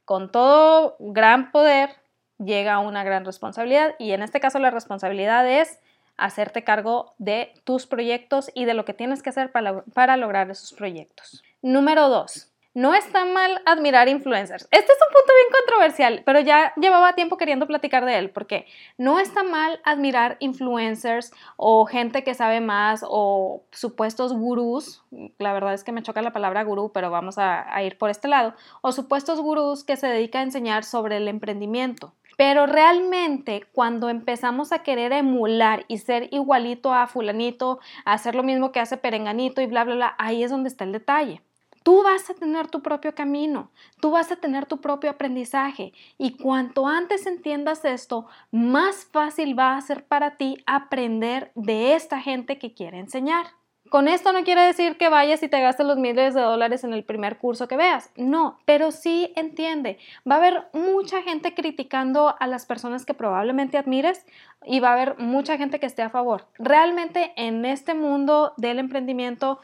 con 0.06 0.32
todo 0.32 0.98
gran 1.00 1.52
poder 1.52 1.92
llega 2.38 2.80
una 2.80 3.04
gran 3.04 3.26
responsabilidad 3.26 3.96
y 3.98 4.12
en 4.12 4.22
este 4.22 4.40
caso 4.40 4.60
la 4.60 4.70
responsabilidad 4.70 5.50
es 5.50 5.80
hacerte 6.18 6.64
cargo 6.64 7.14
de 7.18 7.54
tus 7.64 7.88
proyectos 7.88 8.52
y 8.54 8.66
de 8.66 8.74
lo 8.74 8.86
que 8.86 8.94
tienes 8.94 9.24
que 9.24 9.30
hacer 9.30 9.52
para, 9.52 9.84
para 9.94 10.18
lograr 10.18 10.50
esos 10.50 10.74
proyectos. 10.74 11.44
Número 11.62 12.10
dos, 12.10 12.52
no 12.78 12.94
está 12.94 13.26
mal 13.26 13.60
admirar 13.66 14.08
influencers. 14.08 14.68
Este 14.70 14.92
es 14.92 15.00
un 15.08 15.12
punto 15.12 15.34
bien 15.34 15.48
controversial, 15.60 16.22
pero 16.24 16.40
ya 16.42 16.74
llevaba 16.76 17.14
tiempo 17.14 17.36
queriendo 17.36 17.66
platicar 17.66 18.06
de 18.06 18.20
él, 18.20 18.30
porque 18.30 18.68
no 19.00 19.18
está 19.18 19.42
mal 19.42 19.82
admirar 19.84 20.38
influencers 20.42 21.32
o 21.56 21.88
gente 21.88 22.24
que 22.24 22.36
sabe 22.36 22.62
más 22.62 23.04
o 23.04 23.64
supuestos 23.72 24.32
gurús. 24.32 25.04
La 25.40 25.54
verdad 25.54 25.74
es 25.74 25.84
que 25.84 25.92
me 25.92 26.04
choca 26.04 26.22
la 26.22 26.34
palabra 26.34 26.64
gurú, 26.64 26.92
pero 26.94 27.10
vamos 27.10 27.40
a, 27.40 27.66
ir 27.82 27.98
por 27.98 28.12
este 28.12 28.28
lado. 28.28 28.54
O 28.82 28.92
supuestos 28.92 29.42
gurús 29.42 29.84
que 29.84 29.96
se 29.96 30.06
dedican 30.06 30.42
a 30.42 30.44
enseñar 30.44 30.84
sobre 30.84 31.18
el 31.18 31.28
emprendimiento. 31.28 32.14
Pero 32.38 32.68
realmente 32.68 33.66
cuando 33.72 34.08
empezamos 34.08 34.72
a 34.72 34.84
querer 34.84 35.14
emular 35.14 35.86
y 35.88 35.98
ser 35.98 36.30
igualito 36.32 36.94
a 36.94 37.08
fulanito, 37.08 37.80
hacer 38.06 38.36
lo 38.36 38.44
mismo 38.44 38.72
que 38.72 38.80
hace 38.80 38.98
perenganito 38.98 39.62
y 39.62 39.66
bla, 39.66 39.84
bla, 39.84 39.96
bla, 39.96 40.16
ahí 40.20 40.44
es 40.44 40.52
donde 40.52 40.70
está 40.70 40.84
el 40.84 40.92
detalle. 40.92 41.42
Tú 41.88 42.04
vas 42.04 42.30
a 42.30 42.34
tener 42.34 42.68
tu 42.68 42.82
propio 42.82 43.16
camino, 43.16 43.72
tú 44.02 44.12
vas 44.12 44.30
a 44.30 44.36
tener 44.36 44.66
tu 44.66 44.82
propio 44.82 45.10
aprendizaje 45.10 45.94
y 46.18 46.32
cuanto 46.32 46.86
antes 46.86 47.26
entiendas 47.26 47.86
esto, 47.86 48.28
más 48.52 49.06
fácil 49.06 49.58
va 49.58 49.78
a 49.78 49.82
ser 49.82 50.04
para 50.04 50.36
ti 50.36 50.62
aprender 50.66 51.54
de 51.56 51.96
esta 51.96 52.20
gente 52.20 52.60
que 52.60 52.74
quiere 52.74 53.00
enseñar. 53.00 53.46
Con 53.90 54.10
esto 54.10 54.34
no 54.34 54.44
quiere 54.44 54.64
decir 54.64 54.98
que 54.98 55.08
vayas 55.08 55.42
y 55.44 55.48
te 55.48 55.62
gastes 55.62 55.86
los 55.86 55.98
miles 55.98 56.34
de 56.34 56.42
dólares 56.42 56.84
en 56.84 56.92
el 56.92 57.06
primer 57.06 57.38
curso 57.38 57.70
que 57.70 57.78
veas, 57.78 58.12
no, 58.18 58.60
pero 58.66 58.92
sí 58.92 59.32
entiende, 59.38 59.98
va 60.30 60.36
a 60.36 60.40
haber 60.40 60.68
mucha 60.74 61.22
gente 61.22 61.54
criticando 61.54 62.36
a 62.38 62.48
las 62.48 62.66
personas 62.66 63.06
que 63.06 63.14
probablemente 63.14 63.78
admires 63.78 64.26
y 64.66 64.82
va 64.82 64.90
a 64.90 64.94
haber 64.94 65.18
mucha 65.20 65.58
gente 65.58 65.80
que 65.80 65.86
esté 65.86 66.02
a 66.02 66.10
favor. 66.10 66.48
Realmente 66.60 67.32
en 67.38 67.64
este 67.64 67.94
mundo 67.94 68.54
del 68.58 68.80
emprendimiento 68.80 69.62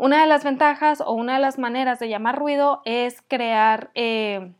una 0.00 0.22
de 0.22 0.26
las 0.26 0.44
ventajas 0.44 1.02
o 1.02 1.12
una 1.12 1.34
de 1.34 1.40
las 1.40 1.58
maneras 1.58 1.98
de 1.98 2.08
llamar 2.08 2.38
ruido 2.38 2.80
es 2.86 3.22
crear 3.28 3.90
eh, 3.94 4.50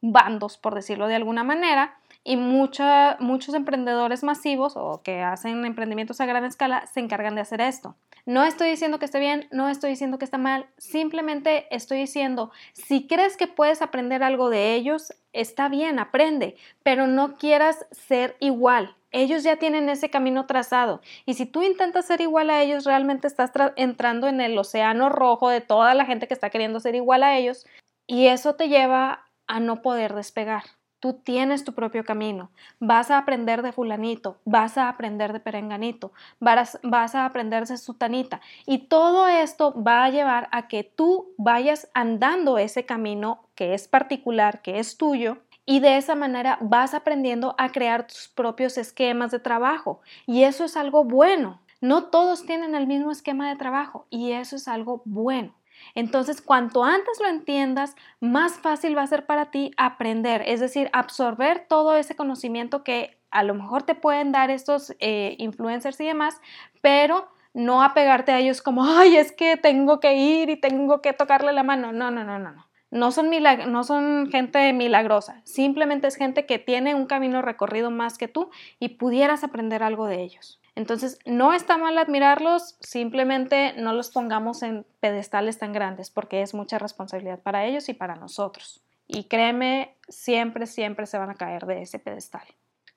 bandos, 0.00 0.56
por 0.56 0.76
decirlo 0.76 1.08
de 1.08 1.16
alguna 1.16 1.42
manera, 1.42 1.98
y 2.22 2.36
muchos 2.36 3.54
emprendedores 3.54 4.22
masivos 4.22 4.74
o 4.76 5.02
que 5.02 5.20
hacen 5.20 5.64
emprendimientos 5.64 6.20
a 6.20 6.26
gran 6.26 6.44
escala 6.44 6.86
se 6.86 7.00
encargan 7.00 7.34
de 7.34 7.40
hacer 7.40 7.60
esto. 7.60 7.96
No 8.24 8.44
estoy 8.44 8.70
diciendo 8.70 9.00
que 9.00 9.06
esté 9.06 9.18
bien, 9.18 9.48
no 9.50 9.68
estoy 9.68 9.90
diciendo 9.90 10.16
que 10.18 10.24
está 10.26 10.38
mal, 10.38 10.66
simplemente 10.78 11.66
estoy 11.74 11.98
diciendo, 11.98 12.52
si 12.72 13.08
crees 13.08 13.36
que 13.36 13.48
puedes 13.48 13.82
aprender 13.82 14.22
algo 14.22 14.48
de 14.48 14.74
ellos, 14.74 15.12
está 15.32 15.68
bien, 15.68 15.98
aprende, 15.98 16.54
pero 16.84 17.08
no 17.08 17.34
quieras 17.34 17.84
ser 17.90 18.36
igual. 18.38 18.94
Ellos 19.14 19.44
ya 19.44 19.56
tienen 19.60 19.88
ese 19.88 20.10
camino 20.10 20.44
trazado. 20.46 21.00
Y 21.24 21.34
si 21.34 21.46
tú 21.46 21.62
intentas 21.62 22.04
ser 22.04 22.20
igual 22.20 22.50
a 22.50 22.60
ellos, 22.60 22.84
realmente 22.84 23.28
estás 23.28 23.52
entrando 23.76 24.26
en 24.26 24.40
el 24.40 24.58
océano 24.58 25.08
rojo 25.08 25.48
de 25.50 25.60
toda 25.60 25.94
la 25.94 26.04
gente 26.04 26.26
que 26.26 26.34
está 26.34 26.50
queriendo 26.50 26.80
ser 26.80 26.96
igual 26.96 27.22
a 27.22 27.38
ellos. 27.38 27.64
Y 28.08 28.26
eso 28.26 28.56
te 28.56 28.68
lleva 28.68 29.24
a 29.46 29.60
no 29.60 29.82
poder 29.82 30.14
despegar. 30.14 30.64
Tú 30.98 31.12
tienes 31.12 31.62
tu 31.62 31.74
propio 31.74 32.04
camino. 32.04 32.50
Vas 32.80 33.12
a 33.12 33.18
aprender 33.18 33.62
de 33.62 33.70
fulanito, 33.70 34.38
vas 34.44 34.78
a 34.78 34.88
aprender 34.88 35.32
de 35.32 35.38
perenganito, 35.38 36.12
vas, 36.40 37.14
a 37.14 37.24
aprender 37.24 37.66
de 37.66 37.76
sutanita. 37.76 38.40
Y 38.66 38.88
todo 38.88 39.28
esto 39.28 39.80
va 39.80 40.06
a 40.06 40.10
llevar 40.10 40.48
a 40.50 40.66
que 40.66 40.82
tú 40.82 41.34
vayas 41.36 41.88
andando 41.94 42.58
ese 42.58 42.84
camino 42.84 43.44
que 43.54 43.74
es 43.74 43.86
particular, 43.86 44.60
que 44.60 44.80
es 44.80 44.96
tuyo. 44.96 45.38
Y 45.66 45.80
de 45.80 45.96
esa 45.96 46.14
manera 46.14 46.58
vas 46.60 46.94
aprendiendo 46.94 47.54
a 47.58 47.72
crear 47.72 48.06
tus 48.06 48.28
propios 48.28 48.76
esquemas 48.78 49.30
de 49.30 49.38
trabajo. 49.38 50.00
Y 50.26 50.44
eso 50.44 50.64
es 50.64 50.76
algo 50.76 51.04
bueno. 51.04 51.60
No 51.80 52.04
todos 52.04 52.46
tienen 52.46 52.74
el 52.74 52.86
mismo 52.86 53.10
esquema 53.10 53.48
de 53.48 53.56
trabajo 53.56 54.06
y 54.10 54.32
eso 54.32 54.56
es 54.56 54.68
algo 54.68 55.02
bueno. 55.04 55.54
Entonces, 55.94 56.40
cuanto 56.40 56.84
antes 56.84 57.20
lo 57.20 57.28
entiendas, 57.28 57.94
más 58.20 58.54
fácil 58.54 58.96
va 58.96 59.02
a 59.02 59.06
ser 59.06 59.26
para 59.26 59.50
ti 59.50 59.70
aprender, 59.76 60.42
es 60.46 60.60
decir, 60.60 60.88
absorber 60.92 61.66
todo 61.68 61.96
ese 61.96 62.16
conocimiento 62.16 62.84
que 62.84 63.18
a 63.30 63.42
lo 63.42 63.54
mejor 63.54 63.82
te 63.82 63.94
pueden 63.94 64.32
dar 64.32 64.50
estos 64.50 64.94
eh, 65.00 65.34
influencers 65.38 66.00
y 66.00 66.06
demás, 66.06 66.40
pero 66.80 67.28
no 67.52 67.82
apegarte 67.82 68.32
a 68.32 68.38
ellos 68.38 68.62
como, 68.62 68.84
ay, 68.84 69.16
es 69.16 69.32
que 69.32 69.56
tengo 69.56 70.00
que 70.00 70.14
ir 70.14 70.50
y 70.50 70.56
tengo 70.56 71.02
que 71.02 71.12
tocarle 71.12 71.52
la 71.52 71.62
mano. 71.62 71.92
No, 71.92 72.10
no, 72.10 72.24
no, 72.24 72.38
no, 72.38 72.52
no. 72.52 72.66
No 72.94 73.10
son, 73.10 73.28
no 73.66 73.82
son 73.82 74.30
gente 74.30 74.72
milagrosa, 74.72 75.42
simplemente 75.42 76.06
es 76.06 76.14
gente 76.14 76.46
que 76.46 76.60
tiene 76.60 76.94
un 76.94 77.06
camino 77.06 77.42
recorrido 77.42 77.90
más 77.90 78.18
que 78.18 78.28
tú 78.28 78.50
y 78.78 78.90
pudieras 78.90 79.42
aprender 79.42 79.82
algo 79.82 80.06
de 80.06 80.22
ellos. 80.22 80.60
Entonces, 80.76 81.18
no 81.24 81.52
está 81.52 81.76
mal 81.76 81.98
admirarlos, 81.98 82.76
simplemente 82.78 83.74
no 83.76 83.94
los 83.94 84.10
pongamos 84.10 84.62
en 84.62 84.86
pedestales 85.00 85.58
tan 85.58 85.72
grandes 85.72 86.10
porque 86.10 86.42
es 86.42 86.54
mucha 86.54 86.78
responsabilidad 86.78 87.40
para 87.40 87.64
ellos 87.64 87.88
y 87.88 87.94
para 87.94 88.14
nosotros. 88.14 88.80
Y 89.08 89.24
créeme, 89.24 89.96
siempre, 90.08 90.68
siempre 90.68 91.06
se 91.06 91.18
van 91.18 91.30
a 91.30 91.34
caer 91.34 91.66
de 91.66 91.82
ese 91.82 91.98
pedestal, 91.98 92.46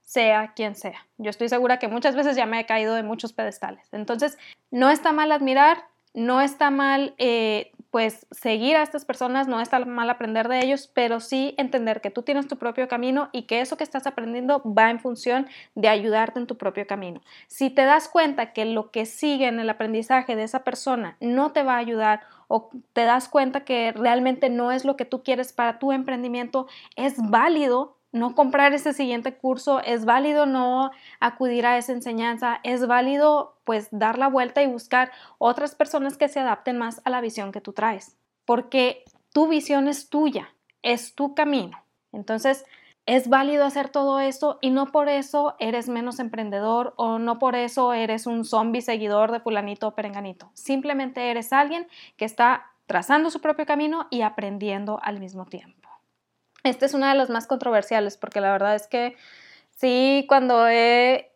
sea 0.03 0.53
quien 0.55 0.75
sea. 0.75 1.07
Yo 1.17 1.31
estoy 1.31 1.49
segura 1.49 1.79
que 1.79 1.87
muchas 1.87 2.15
veces 2.15 2.37
ya 2.37 2.45
me 2.45 2.59
he 2.59 2.67
caído 2.67 2.93
de 2.93 3.01
muchos 3.01 3.33
pedestales. 3.33 3.91
Entonces, 3.91 4.37
no 4.69 4.91
está 4.91 5.11
mal 5.11 5.31
admirar, 5.31 5.85
no 6.13 6.39
está 6.41 6.69
mal 6.69 7.15
eh, 7.17 7.71
pues 7.91 8.25
seguir 8.31 8.75
a 8.75 8.83
estas 8.83 9.05
personas, 9.05 9.47
no 9.47 9.61
está 9.61 9.79
mal 9.85 10.09
aprender 10.09 10.47
de 10.47 10.59
ellos, 10.59 10.89
pero 10.93 11.19
sí 11.19 11.55
entender 11.57 12.01
que 12.01 12.11
tú 12.11 12.21
tienes 12.21 12.47
tu 12.47 12.57
propio 12.57 12.87
camino 12.87 13.29
y 13.31 13.43
que 13.43 13.61
eso 13.61 13.77
que 13.77 13.83
estás 13.83 14.07
aprendiendo 14.07 14.61
va 14.65 14.89
en 14.89 14.99
función 14.99 15.47
de 15.75 15.87
ayudarte 15.87 16.39
en 16.39 16.47
tu 16.47 16.57
propio 16.57 16.85
camino. 16.87 17.21
Si 17.47 17.69
te 17.69 17.83
das 17.83 18.07
cuenta 18.07 18.53
que 18.53 18.65
lo 18.65 18.91
que 18.91 19.05
sigue 19.05 19.47
en 19.47 19.59
el 19.59 19.69
aprendizaje 19.69 20.35
de 20.35 20.43
esa 20.43 20.63
persona 20.63 21.17
no 21.19 21.51
te 21.51 21.63
va 21.63 21.75
a 21.75 21.79
ayudar 21.79 22.21
o 22.47 22.69
te 22.93 23.03
das 23.03 23.27
cuenta 23.27 23.65
que 23.65 23.91
realmente 23.91 24.49
no 24.49 24.71
es 24.71 24.85
lo 24.85 24.95
que 24.95 25.05
tú 25.05 25.23
quieres 25.23 25.51
para 25.53 25.79
tu 25.79 25.91
emprendimiento, 25.91 26.67
es 26.95 27.15
válido 27.17 27.96
no 28.17 28.35
comprar 28.35 28.73
ese 28.73 28.93
siguiente 28.93 29.35
curso, 29.35 29.81
es 29.81 30.05
válido 30.05 30.45
no 30.45 30.91
acudir 31.19 31.65
a 31.65 31.77
esa 31.77 31.93
enseñanza, 31.93 32.59
es 32.63 32.87
válido 32.87 33.57
pues 33.63 33.87
dar 33.91 34.17
la 34.17 34.27
vuelta 34.27 34.61
y 34.61 34.67
buscar 34.67 35.11
otras 35.37 35.75
personas 35.75 36.17
que 36.17 36.29
se 36.29 36.39
adapten 36.39 36.77
más 36.77 37.01
a 37.05 37.09
la 37.09 37.21
visión 37.21 37.51
que 37.51 37.61
tú 37.61 37.73
traes, 37.73 38.17
porque 38.45 39.03
tu 39.31 39.47
visión 39.47 39.87
es 39.87 40.09
tuya, 40.09 40.53
es 40.81 41.15
tu 41.15 41.35
camino. 41.35 41.83
Entonces, 42.11 42.65
es 43.05 43.29
válido 43.29 43.63
hacer 43.63 43.87
todo 43.87 44.19
esto 44.19 44.59
y 44.61 44.69
no 44.69 44.87
por 44.87 45.07
eso 45.07 45.55
eres 45.59 45.87
menos 45.87 46.19
emprendedor 46.19 46.93
o 46.97 47.19
no 47.19 47.39
por 47.39 47.55
eso 47.55 47.93
eres 47.93 48.27
un 48.27 48.43
zombie 48.43 48.81
seguidor 48.81 49.31
de 49.31 49.39
fulanito 49.39 49.87
o 49.87 49.95
perenganito. 49.95 50.51
Simplemente 50.53 51.31
eres 51.31 51.53
alguien 51.53 51.87
que 52.17 52.25
está 52.25 52.65
trazando 52.85 53.29
su 53.29 53.39
propio 53.39 53.65
camino 53.65 54.07
y 54.09 54.21
aprendiendo 54.23 54.99
al 55.01 55.21
mismo 55.21 55.45
tiempo. 55.45 55.86
Esta 56.67 56.85
es 56.85 56.93
una 56.93 57.09
de 57.09 57.17
las 57.17 57.29
más 57.29 57.47
controversiales 57.47 58.17
porque 58.17 58.41
la 58.41 58.51
verdad 58.51 58.75
es 58.75 58.87
que 58.87 59.15
sí, 59.75 60.25
cuando 60.27 60.67
he 60.67 61.31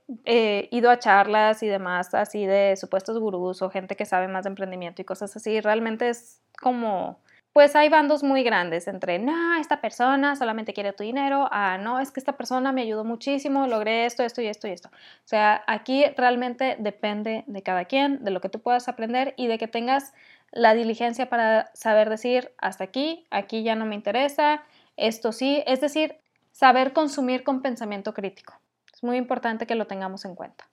ido 0.71 0.89
a 0.89 0.99
charlas 0.99 1.63
y 1.63 1.67
demás 1.67 2.13
así 2.13 2.45
de 2.45 2.75
supuestos 2.75 3.17
gurús 3.17 3.61
o 3.61 3.69
gente 3.69 3.95
que 3.95 4.05
sabe 4.05 4.27
más 4.27 4.43
de 4.43 4.49
emprendimiento 4.49 5.01
y 5.01 5.05
cosas 5.05 5.35
así, 5.35 5.61
realmente 5.61 6.09
es 6.09 6.41
como, 6.61 7.19
pues 7.53 7.75
hay 7.77 7.87
bandos 7.87 8.21
muy 8.21 8.43
grandes 8.43 8.87
entre, 8.87 9.19
no, 9.19 9.55
esta 9.55 9.79
persona 9.79 10.35
solamente 10.35 10.73
quiere 10.73 10.91
tu 10.91 11.03
dinero, 11.03 11.47
ah, 11.51 11.77
no, 11.77 11.99
es 11.99 12.11
que 12.11 12.19
esta 12.19 12.35
persona 12.35 12.73
me 12.73 12.81
ayudó 12.81 13.05
muchísimo, 13.05 13.67
logré 13.67 14.05
esto, 14.05 14.23
esto 14.23 14.41
y 14.41 14.47
esto 14.47 14.67
y 14.67 14.71
esto. 14.71 14.89
O 14.89 15.27
sea, 15.27 15.63
aquí 15.67 16.05
realmente 16.17 16.75
depende 16.79 17.45
de 17.47 17.63
cada 17.63 17.85
quien, 17.85 18.23
de 18.23 18.31
lo 18.31 18.41
que 18.41 18.49
tú 18.49 18.59
puedas 18.59 18.89
aprender 18.89 19.33
y 19.37 19.47
de 19.47 19.57
que 19.57 19.67
tengas 19.67 20.13
la 20.51 20.73
diligencia 20.73 21.29
para 21.29 21.71
saber 21.73 22.09
decir, 22.09 22.51
hasta 22.57 22.83
aquí, 22.83 23.25
aquí 23.31 23.63
ya 23.63 23.75
no 23.75 23.85
me 23.85 23.95
interesa, 23.95 24.63
esto 25.01 25.31
sí, 25.31 25.63
es 25.67 25.81
decir, 25.81 26.15
saber 26.51 26.93
consumir 26.93 27.43
con 27.43 27.61
pensamiento 27.61 28.13
crítico. 28.13 28.59
Es 28.93 29.03
muy 29.03 29.17
importante 29.17 29.67
que 29.67 29.75
lo 29.75 29.87
tengamos 29.87 30.25
en 30.25 30.35
cuenta. 30.35 30.70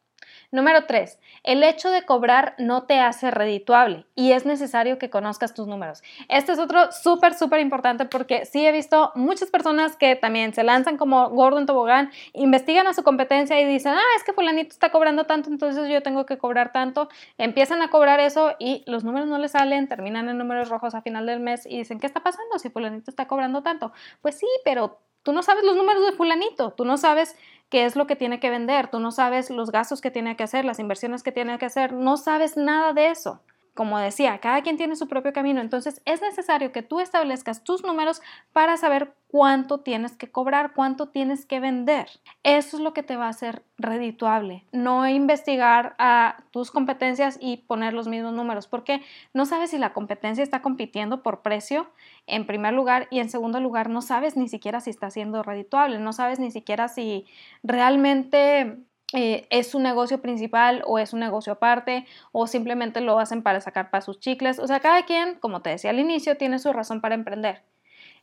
Número 0.50 0.86
3. 0.86 1.18
El 1.42 1.62
hecho 1.62 1.90
de 1.90 2.06
cobrar 2.06 2.54
no 2.56 2.84
te 2.84 3.00
hace 3.00 3.30
redituable 3.30 4.06
y 4.14 4.32
es 4.32 4.46
necesario 4.46 4.98
que 4.98 5.10
conozcas 5.10 5.52
tus 5.52 5.66
números. 5.66 6.02
Este 6.30 6.52
es 6.52 6.58
otro 6.58 6.90
súper, 6.90 7.34
súper 7.34 7.60
importante 7.60 8.06
porque 8.06 8.46
sí 8.46 8.66
he 8.66 8.72
visto 8.72 9.12
muchas 9.14 9.50
personas 9.50 9.96
que 9.96 10.16
también 10.16 10.54
se 10.54 10.64
lanzan 10.64 10.96
como 10.96 11.28
gordo 11.28 11.58
en 11.58 11.66
tobogán, 11.66 12.10
investigan 12.32 12.86
a 12.86 12.94
su 12.94 13.02
competencia 13.02 13.60
y 13.60 13.66
dicen, 13.66 13.92
ah, 13.92 14.16
es 14.16 14.24
que 14.24 14.32
fulanito 14.32 14.70
está 14.70 14.90
cobrando 14.90 15.24
tanto, 15.24 15.50
entonces 15.50 15.86
yo 15.90 16.02
tengo 16.02 16.24
que 16.24 16.38
cobrar 16.38 16.72
tanto. 16.72 17.10
Empiezan 17.36 17.82
a 17.82 17.90
cobrar 17.90 18.18
eso 18.18 18.56
y 18.58 18.84
los 18.86 19.04
números 19.04 19.28
no 19.28 19.36
les 19.36 19.50
salen, 19.52 19.86
terminan 19.86 20.30
en 20.30 20.38
números 20.38 20.70
rojos 20.70 20.94
a 20.94 21.02
final 21.02 21.26
del 21.26 21.40
mes 21.40 21.66
y 21.66 21.76
dicen, 21.76 22.00
¿qué 22.00 22.06
está 22.06 22.20
pasando 22.20 22.58
si 22.58 22.70
fulanito 22.70 23.10
está 23.10 23.26
cobrando 23.26 23.62
tanto? 23.62 23.92
Pues 24.22 24.38
sí, 24.38 24.46
pero 24.64 24.98
tú 25.22 25.32
no 25.32 25.42
sabes 25.42 25.64
los 25.64 25.76
números 25.76 26.04
de 26.04 26.12
fulanito, 26.12 26.72
tú 26.72 26.84
no 26.84 26.96
sabes 26.96 27.36
qué 27.68 27.84
es 27.84 27.96
lo 27.96 28.06
que 28.06 28.16
tiene 28.16 28.40
que 28.40 28.50
vender, 28.50 28.90
tú 28.90 29.00
no 29.00 29.10
sabes 29.10 29.50
los 29.50 29.70
gastos 29.70 30.00
que 30.00 30.10
tiene 30.10 30.36
que 30.36 30.44
hacer, 30.44 30.64
las 30.64 30.78
inversiones 30.78 31.22
que 31.22 31.32
tiene 31.32 31.58
que 31.58 31.66
hacer, 31.66 31.92
no 31.92 32.16
sabes 32.16 32.56
nada 32.56 32.92
de 32.92 33.10
eso. 33.10 33.40
Como 33.78 33.96
decía, 34.00 34.38
cada 34.38 34.62
quien 34.62 34.76
tiene 34.76 34.96
su 34.96 35.06
propio 35.06 35.32
camino, 35.32 35.60
entonces 35.60 36.02
es 36.04 36.20
necesario 36.20 36.72
que 36.72 36.82
tú 36.82 36.98
establezcas 36.98 37.62
tus 37.62 37.84
números 37.84 38.20
para 38.52 38.76
saber 38.76 39.14
cuánto 39.28 39.78
tienes 39.78 40.16
que 40.16 40.32
cobrar, 40.32 40.72
cuánto 40.74 41.10
tienes 41.10 41.46
que 41.46 41.60
vender. 41.60 42.08
Eso 42.42 42.78
es 42.78 42.82
lo 42.82 42.92
que 42.92 43.04
te 43.04 43.14
va 43.14 43.26
a 43.26 43.28
hacer 43.28 43.62
redituable, 43.76 44.64
no 44.72 45.06
investigar 45.06 45.94
a 45.98 46.42
tus 46.50 46.72
competencias 46.72 47.38
y 47.40 47.58
poner 47.58 47.94
los 47.94 48.08
mismos 48.08 48.32
números, 48.32 48.66
porque 48.66 49.00
no 49.32 49.46
sabes 49.46 49.70
si 49.70 49.78
la 49.78 49.92
competencia 49.92 50.42
está 50.42 50.60
compitiendo 50.60 51.22
por 51.22 51.42
precio 51.42 51.88
en 52.26 52.46
primer 52.46 52.74
lugar 52.74 53.06
y 53.12 53.20
en 53.20 53.30
segundo 53.30 53.60
lugar 53.60 53.90
no 53.90 54.02
sabes 54.02 54.36
ni 54.36 54.48
siquiera 54.48 54.80
si 54.80 54.90
está 54.90 55.08
siendo 55.12 55.44
redituable, 55.44 56.00
no 56.00 56.12
sabes 56.12 56.40
ni 56.40 56.50
siquiera 56.50 56.88
si 56.88 57.26
realmente 57.62 58.76
eh, 59.14 59.46
es 59.50 59.70
su 59.70 59.80
negocio 59.80 60.20
principal 60.20 60.82
o 60.86 60.98
es 60.98 61.12
un 61.12 61.20
negocio 61.20 61.54
aparte 61.54 62.06
o 62.30 62.46
simplemente 62.46 63.00
lo 63.00 63.18
hacen 63.18 63.42
para 63.42 63.60
sacar 63.60 63.90
para 63.90 64.02
sus 64.02 64.20
chicles. 64.20 64.58
O 64.58 64.66
sea, 64.66 64.80
cada 64.80 65.04
quien, 65.04 65.36
como 65.36 65.62
te 65.62 65.70
decía 65.70 65.90
al 65.90 65.98
inicio, 65.98 66.36
tiene 66.36 66.58
su 66.58 66.72
razón 66.72 67.00
para 67.00 67.14
emprender. 67.14 67.62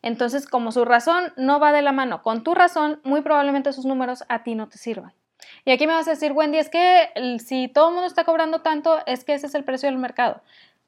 Entonces, 0.01 0.47
como 0.47 0.71
su 0.71 0.85
razón 0.85 1.33
no 1.35 1.59
va 1.59 1.71
de 1.71 1.81
la 1.81 1.91
mano 1.91 2.21
con 2.21 2.43
tu 2.43 2.53
razón, 2.53 2.99
muy 3.03 3.21
probablemente 3.21 3.73
sus 3.73 3.85
números 3.85 4.23
a 4.29 4.43
ti 4.43 4.53
no 4.53 4.69
te 4.69 4.77
sirvan. 4.77 5.13
Y 5.65 5.71
aquí 5.71 5.87
me 5.87 5.93
vas 5.93 6.07
a 6.07 6.11
decir, 6.11 6.31
Wendy, 6.31 6.59
es 6.59 6.69
que 6.69 7.09
si 7.43 7.67
todo 7.67 7.89
el 7.89 7.95
mundo 7.95 8.07
está 8.07 8.23
cobrando 8.23 8.61
tanto, 8.61 8.99
es 9.07 9.23
que 9.23 9.33
ese 9.33 9.47
es 9.47 9.55
el 9.55 9.63
precio 9.63 9.89
del 9.89 9.97
mercado. 9.97 10.41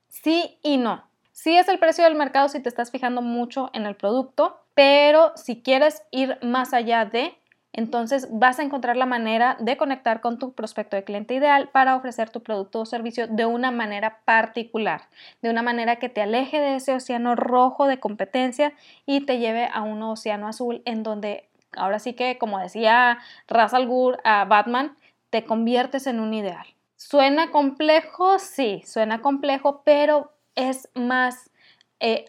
Sí 0.08 0.60
y 0.62 0.78
no. 0.78 1.04
Sí 1.32 1.58
es 1.58 1.68
el 1.68 1.80
precio 1.80 2.04
del 2.04 2.16
mercado 2.16 2.50
si 2.50 2.60
te 2.60 2.70
estás 2.70 2.92
fijando 2.92 3.22
mucho 3.22 3.70
en 3.74 3.86
el 3.86 3.96
producto, 3.96 4.60
pero 4.74 5.34
si 5.36 5.62
quieres 5.62 6.04
ir 6.12 6.38
más 6.42 6.74
allá 6.74 7.06
de, 7.06 7.38
entonces 7.74 8.28
vas 8.32 8.60
a 8.60 8.64
encontrar 8.64 8.98
la 8.98 9.06
manera 9.06 9.58
de 9.60 9.78
conectar 9.78 10.22
con 10.22 10.40
tu 10.40 10.54
prospecto 10.54 10.96
de 10.96 11.04
cliente 11.04 11.34
ideal 11.36 11.70
para 11.70 11.96
ofrecer 11.96 12.30
tu 12.30 12.42
producto 12.42 12.82
o 12.82 12.86
servicio 12.86 13.28
de 13.28 13.46
una 13.46 13.72
manera 13.72 14.22
particular, 14.26 15.04
de 15.42 15.50
una 15.50 15.62
manera 15.62 15.98
que 15.98 16.10
te 16.10 16.22
aleje 16.22 16.60
de 16.60 16.76
ese 16.76 16.94
océano 16.94 17.36
rojo 17.36 17.88
de 17.88 18.00
competencia 18.00 18.74
y 19.06 19.26
te 19.26 19.40
lleve 19.40 19.70
a 19.72 19.84
un 19.84 20.02
océano 20.02 20.48
azul 20.48 20.82
en 20.86 21.04
donde 21.04 21.48
ahora 21.76 22.00
sí 22.00 22.14
que, 22.14 22.38
como 22.38 22.60
decía 22.60 23.20
Ras 23.48 23.74
Al 23.74 23.88
a 24.24 24.46
Batman, 24.46 24.98
te 25.30 25.44
conviertes 25.46 26.08
en 26.08 26.20
un 26.20 26.34
ideal. 26.34 26.66
¿Suena 26.96 27.52
complejo? 27.52 28.40
Sí, 28.40 28.82
suena 28.86 29.22
complejo, 29.22 29.82
pero 29.84 30.32
es 30.56 30.90
más 30.96 31.52
eh, 32.00 32.26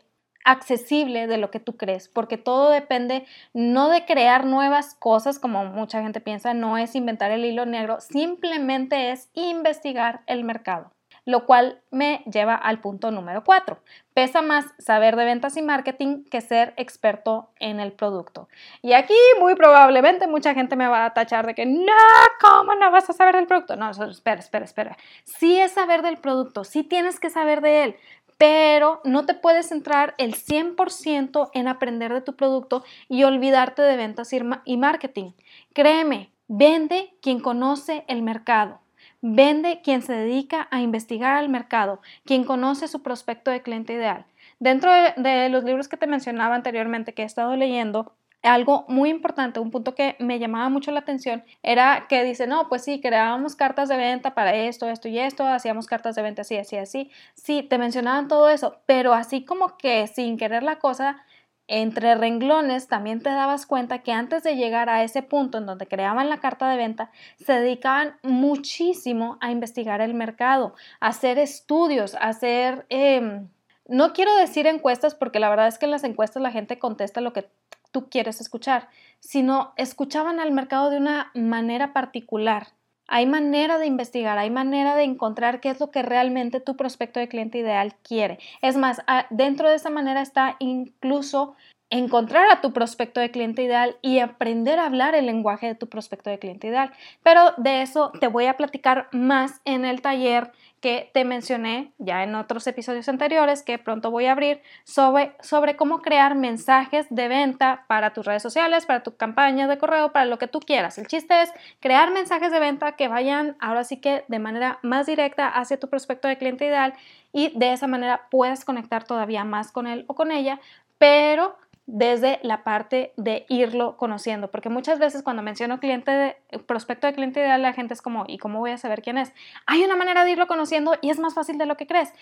accesible 0.50 1.26
de 1.26 1.36
lo 1.36 1.50
que 1.50 1.60
tú 1.60 1.76
crees, 1.76 2.08
porque 2.08 2.38
todo 2.38 2.70
depende 2.70 3.26
no 3.52 3.88
de 3.90 4.04
crear 4.06 4.46
nuevas 4.46 4.94
cosas 4.94 5.38
como 5.38 5.64
mucha 5.66 6.02
gente 6.02 6.20
piensa, 6.20 6.54
no 6.54 6.78
es 6.78 6.94
inventar 6.94 7.30
el 7.30 7.44
hilo 7.44 7.66
negro, 7.66 8.00
simplemente 8.00 9.10
es 9.10 9.28
investigar 9.34 10.22
el 10.26 10.44
mercado. 10.44 10.92
lo 11.28 11.44
cual 11.44 11.82
me 11.90 12.22
lleva 12.24 12.54
al 12.54 12.80
punto 12.80 13.10
número 13.10 13.44
4. 13.44 13.78
Pesa 14.14 14.40
más 14.40 14.64
saber 14.78 15.14
de 15.14 15.26
ventas 15.26 15.58
y 15.58 15.62
marketing 15.62 16.24
que 16.24 16.40
ser 16.40 16.72
experto 16.78 17.50
en 17.60 17.80
el 17.80 17.92
producto. 17.92 18.48
Y 18.80 18.94
aquí 18.94 19.12
muy 19.38 19.54
probablemente 19.54 20.26
mucha 20.26 20.54
gente 20.54 20.74
me 20.74 20.88
va 20.88 21.04
a 21.04 21.12
tachar 21.12 21.46
de 21.46 21.54
que 21.54 21.66
no, 21.66 21.92
¿cómo 22.40 22.74
no 22.76 22.90
vas 22.90 23.10
a 23.10 23.12
saber 23.12 23.36
del 23.36 23.46
producto? 23.46 23.76
No, 23.76 23.90
espera, 23.90 24.40
espera, 24.40 24.64
espera. 24.64 24.96
Sí 25.24 25.60
es 25.60 25.72
saber 25.72 26.00
del 26.00 26.16
producto, 26.16 26.64
sí 26.64 26.82
tienes 26.82 27.20
que 27.20 27.28
saber 27.28 27.60
de 27.60 27.84
él, 27.84 27.96
pero 28.38 29.00
no 29.04 29.26
te 29.26 29.34
puedes 29.34 29.68
centrar 29.68 30.14
el 30.16 30.34
100% 30.34 31.50
en 31.52 31.68
aprender 31.68 32.14
de 32.14 32.22
tu 32.22 32.36
producto 32.36 32.84
y 33.08 33.24
olvidarte 33.24 33.82
de 33.82 33.96
ventas 33.96 34.32
y 34.64 34.76
marketing. 34.76 35.32
Créeme, 35.74 36.30
vende 36.46 37.12
quien 37.20 37.40
conoce 37.40 38.04
el 38.06 38.22
mercado. 38.22 38.80
Vende 39.20 39.80
quien 39.82 40.02
se 40.02 40.12
dedica 40.12 40.68
a 40.70 40.80
investigar 40.80 41.34
al 41.34 41.48
mercado, 41.48 42.00
quien 42.24 42.44
conoce 42.44 42.86
su 42.86 43.02
prospecto 43.02 43.50
de 43.50 43.62
cliente 43.62 43.92
ideal. 43.92 44.26
Dentro 44.60 44.92
de, 44.92 45.48
los 45.48 45.64
libros 45.64 45.88
que 45.88 45.96
te 45.96 46.06
mencionaba 46.06 46.54
anteriormente 46.54 47.14
que 47.14 47.22
he 47.22 47.26
estado 47.26 47.56
leyendo, 47.56 48.12
algo 48.42 48.84
muy 48.88 49.10
importante, 49.10 49.60
un 49.60 49.70
punto 49.70 49.94
que 49.94 50.16
me 50.18 50.38
llamaba 50.38 50.68
mucho 50.68 50.90
la 50.90 51.00
atención, 51.00 51.44
era 51.62 52.06
que 52.08 52.22
dice, 52.24 52.46
no, 52.46 52.68
pues 52.68 52.82
sí, 52.84 53.00
creábamos 53.00 53.56
cartas 53.56 53.88
de 53.88 53.96
venta 53.96 54.34
para 54.34 54.54
esto, 54.54 54.88
esto 54.88 55.08
y 55.08 55.18
esto, 55.18 55.46
hacíamos 55.46 55.86
cartas 55.86 56.14
de 56.14 56.22
venta 56.22 56.42
así, 56.42 56.56
así, 56.56 56.76
así. 56.76 57.10
Sí, 57.34 57.62
te 57.62 57.78
mencionaban 57.78 58.28
todo 58.28 58.48
eso, 58.48 58.80
pero 58.86 59.12
así 59.14 59.44
como 59.44 59.76
que 59.76 60.06
sin 60.06 60.36
querer 60.36 60.62
la 60.62 60.78
cosa, 60.78 61.24
entre 61.68 62.14
renglones 62.14 62.88
también 62.88 63.20
te 63.22 63.28
dabas 63.28 63.66
cuenta 63.66 63.98
que 64.02 64.12
antes 64.12 64.42
de 64.42 64.56
llegar 64.56 64.88
a 64.88 65.04
ese 65.04 65.22
punto 65.22 65.58
en 65.58 65.66
donde 65.66 65.86
creaban 65.86 66.30
la 66.30 66.40
carta 66.40 66.68
de 66.70 66.78
venta, 66.78 67.10
se 67.36 67.52
dedicaban 67.52 68.16
muchísimo 68.22 69.36
a 69.40 69.50
investigar 69.50 70.00
el 70.00 70.14
mercado, 70.14 70.74
a 71.00 71.08
hacer 71.08 71.38
estudios, 71.38 72.16
hacer... 72.20 72.86
Em, 72.88 73.48
no 73.86 74.12
quiero 74.12 74.34
decir 74.36 74.66
encuestas 74.66 75.14
porque 75.14 75.40
la 75.40 75.48
verdad 75.48 75.68
es 75.68 75.78
que 75.78 75.86
en 75.86 75.92
las 75.92 76.04
encuestas 76.04 76.42
la 76.42 76.50
gente 76.50 76.78
contesta 76.78 77.22
lo 77.22 77.32
que 77.32 77.48
tú 77.90 78.08
quieres 78.08 78.40
escuchar, 78.40 78.88
sino 79.20 79.72
escuchaban 79.76 80.40
al 80.40 80.52
mercado 80.52 80.90
de 80.90 80.98
una 80.98 81.30
manera 81.34 81.92
particular. 81.92 82.68
Hay 83.06 83.26
manera 83.26 83.78
de 83.78 83.86
investigar, 83.86 84.36
hay 84.36 84.50
manera 84.50 84.94
de 84.94 85.04
encontrar 85.04 85.60
qué 85.60 85.70
es 85.70 85.80
lo 85.80 85.90
que 85.90 86.02
realmente 86.02 86.60
tu 86.60 86.76
prospecto 86.76 87.18
de 87.18 87.28
cliente 87.28 87.58
ideal 87.58 87.94
quiere. 88.02 88.38
Es 88.60 88.76
más, 88.76 89.00
dentro 89.30 89.70
de 89.70 89.76
esa 89.76 89.88
manera 89.88 90.20
está 90.20 90.56
incluso 90.58 91.56
encontrar 91.90 92.50
a 92.50 92.60
tu 92.60 92.74
prospecto 92.74 93.18
de 93.18 93.30
cliente 93.30 93.62
ideal 93.62 93.96
y 94.02 94.18
aprender 94.18 94.78
a 94.78 94.84
hablar 94.84 95.14
el 95.14 95.24
lenguaje 95.24 95.68
de 95.68 95.74
tu 95.74 95.88
prospecto 95.88 96.28
de 96.28 96.38
cliente 96.38 96.66
ideal. 96.66 96.92
Pero 97.22 97.54
de 97.56 97.80
eso 97.80 98.12
te 98.20 98.26
voy 98.26 98.44
a 98.44 98.58
platicar 98.58 99.08
más 99.12 99.62
en 99.64 99.86
el 99.86 100.02
taller 100.02 100.52
que 100.80 101.10
te 101.12 101.24
mencioné 101.24 101.92
ya 101.98 102.22
en 102.22 102.34
otros 102.34 102.66
episodios 102.66 103.08
anteriores 103.08 103.62
que 103.62 103.78
pronto 103.78 104.10
voy 104.10 104.26
a 104.26 104.32
abrir 104.32 104.62
sobre, 104.84 105.32
sobre 105.40 105.76
cómo 105.76 106.02
crear 106.02 106.34
mensajes 106.34 107.06
de 107.10 107.28
venta 107.28 107.84
para 107.88 108.12
tus 108.12 108.26
redes 108.26 108.42
sociales, 108.42 108.86
para 108.86 109.02
tu 109.02 109.16
campaña 109.16 109.66
de 109.66 109.78
correo, 109.78 110.12
para 110.12 110.26
lo 110.26 110.38
que 110.38 110.46
tú 110.46 110.60
quieras. 110.60 110.98
El 110.98 111.06
chiste 111.06 111.42
es 111.42 111.50
crear 111.80 112.12
mensajes 112.12 112.52
de 112.52 112.60
venta 112.60 112.92
que 112.92 113.08
vayan 113.08 113.56
ahora 113.60 113.84
sí 113.84 113.98
que 113.98 114.24
de 114.28 114.38
manera 114.38 114.78
más 114.82 115.06
directa 115.06 115.48
hacia 115.48 115.80
tu 115.80 115.88
prospecto 115.88 116.28
de 116.28 116.38
cliente 116.38 116.66
ideal 116.66 116.94
y 117.32 117.56
de 117.58 117.72
esa 117.72 117.86
manera 117.86 118.28
puedes 118.30 118.64
conectar 118.64 119.04
todavía 119.04 119.44
más 119.44 119.72
con 119.72 119.86
él 119.86 120.04
o 120.06 120.14
con 120.14 120.30
ella, 120.30 120.60
pero 120.98 121.56
desde 121.88 122.38
la 122.42 122.64
parte 122.64 123.14
de 123.16 123.46
irlo 123.48 123.96
conociendo, 123.96 124.50
porque 124.50 124.68
muchas 124.68 124.98
veces 124.98 125.22
cuando 125.22 125.42
menciono 125.42 125.80
cliente 125.80 126.10
de, 126.10 126.36
prospecto 126.66 127.06
de 127.06 127.14
cliente 127.14 127.40
ideal, 127.40 127.62
la 127.62 127.72
gente 127.72 127.94
es 127.94 128.02
como, 128.02 128.26
¿y 128.28 128.36
cómo 128.36 128.58
voy 128.58 128.72
a 128.72 128.76
saber 128.76 129.00
quién 129.00 129.16
es? 129.16 129.32
Hay 129.64 129.82
una 129.82 129.96
manera 129.96 130.22
de 130.22 130.32
irlo 130.32 130.46
conociendo 130.46 130.96
y 131.00 131.08
es 131.08 131.18
más 131.18 131.32
fácil 131.32 131.56
de 131.56 131.64
lo 131.64 131.78
que 131.78 131.86
crees. 131.86 132.12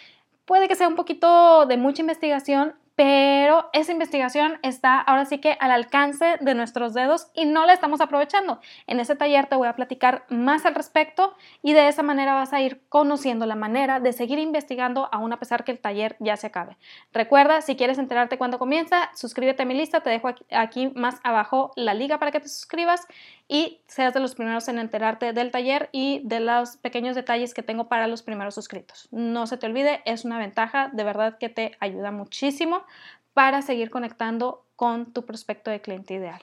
Puede 0.44 0.68
que 0.68 0.76
sea 0.76 0.86
un 0.86 0.94
poquito 0.94 1.66
de 1.66 1.78
mucha 1.78 2.00
investigación, 2.00 2.76
pero 2.96 3.68
esa 3.74 3.92
investigación 3.92 4.58
está 4.62 4.98
ahora 4.98 5.26
sí 5.26 5.38
que 5.38 5.58
al 5.60 5.70
alcance 5.70 6.38
de 6.40 6.54
nuestros 6.54 6.94
dedos 6.94 7.30
y 7.34 7.44
no 7.44 7.66
la 7.66 7.74
estamos 7.74 8.00
aprovechando. 8.00 8.58
En 8.86 9.00
ese 9.00 9.14
taller 9.14 9.46
te 9.46 9.54
voy 9.54 9.68
a 9.68 9.76
platicar 9.76 10.24
más 10.30 10.64
al 10.64 10.74
respecto 10.74 11.34
y 11.62 11.74
de 11.74 11.88
esa 11.88 12.02
manera 12.02 12.32
vas 12.32 12.54
a 12.54 12.60
ir 12.62 12.80
conociendo 12.88 13.44
la 13.44 13.54
manera 13.54 14.00
de 14.00 14.14
seguir 14.14 14.38
investigando 14.38 15.10
aún 15.12 15.30
a 15.34 15.38
pesar 15.38 15.62
que 15.62 15.72
el 15.72 15.78
taller 15.78 16.16
ya 16.20 16.38
se 16.38 16.46
acabe. 16.46 16.78
Recuerda, 17.12 17.60
si 17.60 17.76
quieres 17.76 17.98
enterarte 17.98 18.38
cuando 18.38 18.58
comienza, 18.58 19.10
suscríbete 19.14 19.64
a 19.64 19.66
mi 19.66 19.74
lista, 19.74 20.00
te 20.00 20.08
dejo 20.08 20.30
aquí, 20.50 20.90
más 20.94 21.20
abajo 21.22 21.72
la 21.76 21.92
liga 21.92 22.18
para 22.18 22.32
que 22.32 22.40
te 22.40 22.48
suscribas 22.48 23.06
y 23.46 23.82
seas 23.86 24.14
de 24.14 24.20
los 24.20 24.34
primeros 24.34 24.68
en 24.68 24.78
enterarte 24.78 25.34
del 25.34 25.50
taller 25.50 25.90
y 25.92 26.22
de 26.24 26.40
los 26.40 26.78
pequeños 26.78 27.14
detalles 27.14 27.52
que 27.52 27.62
tengo 27.62 27.88
para 27.88 28.06
los 28.06 28.22
primeros 28.22 28.54
suscritos. 28.54 29.08
No 29.10 29.46
se 29.46 29.58
te 29.58 29.66
olvide, 29.66 30.00
es 30.06 30.24
una 30.24 30.38
ventaja, 30.38 30.88
de 30.92 31.04
verdad 31.04 31.36
que 31.38 31.50
te 31.50 31.76
ayuda 31.78 32.10
muchísimo 32.10 32.85
para 33.34 33.62
seguir 33.62 33.90
conectando 33.90 34.64
con 34.76 35.12
tu 35.12 35.24
prospecto 35.24 35.70
de 35.70 35.80
cliente 35.80 36.14
ideal. 36.14 36.40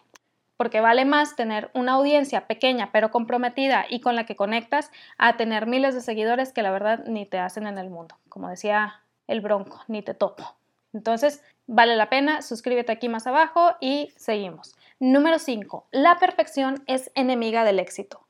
Porque 0.58 0.82
vale 0.82 1.06
más 1.06 1.36
tener 1.36 1.71
una 1.73 1.93
audiencia 1.93 2.47
pequeña 2.47 2.91
pero 2.91 3.12
comprometida 3.12 3.86
y 3.89 3.99
con 3.99 4.15
la 4.15 4.25
que 4.25 4.36
conectas 4.36 4.91
a 5.17 5.36
tener 5.38 5.65
miles 5.65 5.95
de 5.95 6.01
seguidores 6.01 6.53
que 6.53 6.62
la 6.62 6.71
verdad 6.71 7.03
ni 7.08 7.25
te 7.25 7.39
hacen 7.39 7.67
en 7.67 7.77
el 7.77 7.89
mundo. 7.89 8.17
Como 8.29 8.49
decía 8.49 9.01
el 9.27 9.41
bronco, 9.41 9.82
ni 9.88 10.01
te 10.01 10.13
topo. 10.13 10.56
Entonces, 10.93 11.43
vale 11.65 11.95
la 11.95 12.10
pena, 12.10 12.41
suscríbete 12.41 12.91
aquí 12.91 13.10
más 13.10 13.25
abajo 13.25 13.71
y 13.82 14.13
seguimos. 14.15 14.75
Número 14.99 15.39
5. 15.39 15.88
La 15.91 16.19
perfección 16.19 16.84
es 16.86 17.12
enemiga 17.15 17.63
del 17.63 17.79
éxito 17.79 18.23